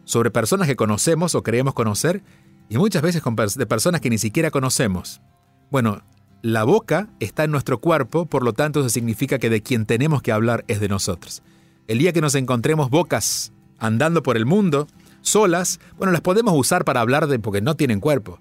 sobre 0.05 0.31
personas 0.31 0.69
que 0.69 0.77
conocemos 0.77 1.35
o 1.35 1.43
creemos 1.43 1.75
conocer 1.75 2.23
y 2.69 2.79
muchas 2.79 3.03
veces 3.03 3.23
de 3.57 3.67
personas 3.67 4.01
que 4.01 4.11
ni 4.11 4.19
siquiera 4.19 4.51
conocemos. 4.51 5.21
Bueno, 5.71 6.03
la 6.43 6.65
boca 6.65 7.09
está 7.21 7.45
en 7.45 7.51
nuestro 7.51 7.79
cuerpo, 7.79 8.27
por 8.27 8.43
lo 8.43 8.53
tanto 8.53 8.81
eso 8.81 8.89
significa 8.89 9.39
que 9.39 9.51
de 9.51 9.63
quien 9.63 9.87
tenemos 9.87 10.23
que 10.23 10.33
hablar 10.33 10.65
es 10.69 10.81
de 10.81 10.89
nosotros. 10.89 11.43
El 11.87 11.99
día 11.99 12.13
que 12.13 12.21
nos 12.21 12.35
encontremos 12.35 12.91
bocas 12.91 13.53
andando 13.79 14.23
por 14.23 14.37
el 14.37 14.47
mundo, 14.47 14.87
solas, 15.23 15.81
bueno, 15.99 16.13
las 16.13 16.23
podemos 16.23 16.55
usar 16.57 16.85
para 16.85 17.01
hablar 17.01 17.27
de 17.27 17.39
porque 17.39 17.61
no 17.61 17.77
tienen 17.77 18.01
cuerpo, 18.01 18.39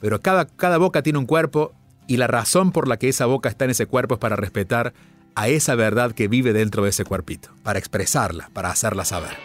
pero 0.00 0.20
cada, 0.20 0.46
cada 0.46 0.78
boca 0.78 1.02
tiene 1.02 1.18
un 1.18 1.26
cuerpo 1.26 1.72
y 2.06 2.18
la 2.18 2.26
razón 2.26 2.72
por 2.72 2.88
la 2.88 2.98
que 2.98 3.08
esa 3.08 3.26
boca 3.26 3.48
está 3.48 3.64
en 3.64 3.72
ese 3.72 3.86
cuerpo 3.86 4.14
es 4.14 4.20
para 4.20 4.36
respetar 4.36 4.94
a 5.34 5.48
esa 5.48 5.74
verdad 5.74 6.12
que 6.12 6.28
vive 6.28 6.52
dentro 6.52 6.84
de 6.84 6.90
ese 6.90 7.04
cuerpito, 7.04 7.50
para 7.62 7.78
expresarla, 7.78 8.50
para 8.52 8.70
hacerla 8.70 9.04
saber. 9.04 9.36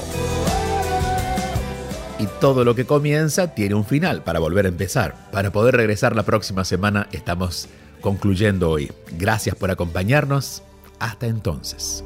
Y 2.19 2.27
todo 2.41 2.65
lo 2.65 2.75
que 2.75 2.87
comienza 2.87 3.55
tiene 3.55 3.75
un 3.75 3.85
final 3.85 4.23
para 4.23 4.39
volver 4.39 4.65
a 4.65 4.71
empezar. 4.71 5.29
Para 5.31 5.53
poder 5.53 5.77
regresar 5.77 6.17
la 6.17 6.23
próxima 6.23 6.65
semana 6.65 7.09
estamos 7.13 7.69
concluyendo 8.01 8.71
hoy. 8.71 8.91
Gracias 9.19 9.55
por 9.55 9.71
acompañarnos. 9.71 10.63
Hasta 10.99 11.27
entonces. 11.27 12.03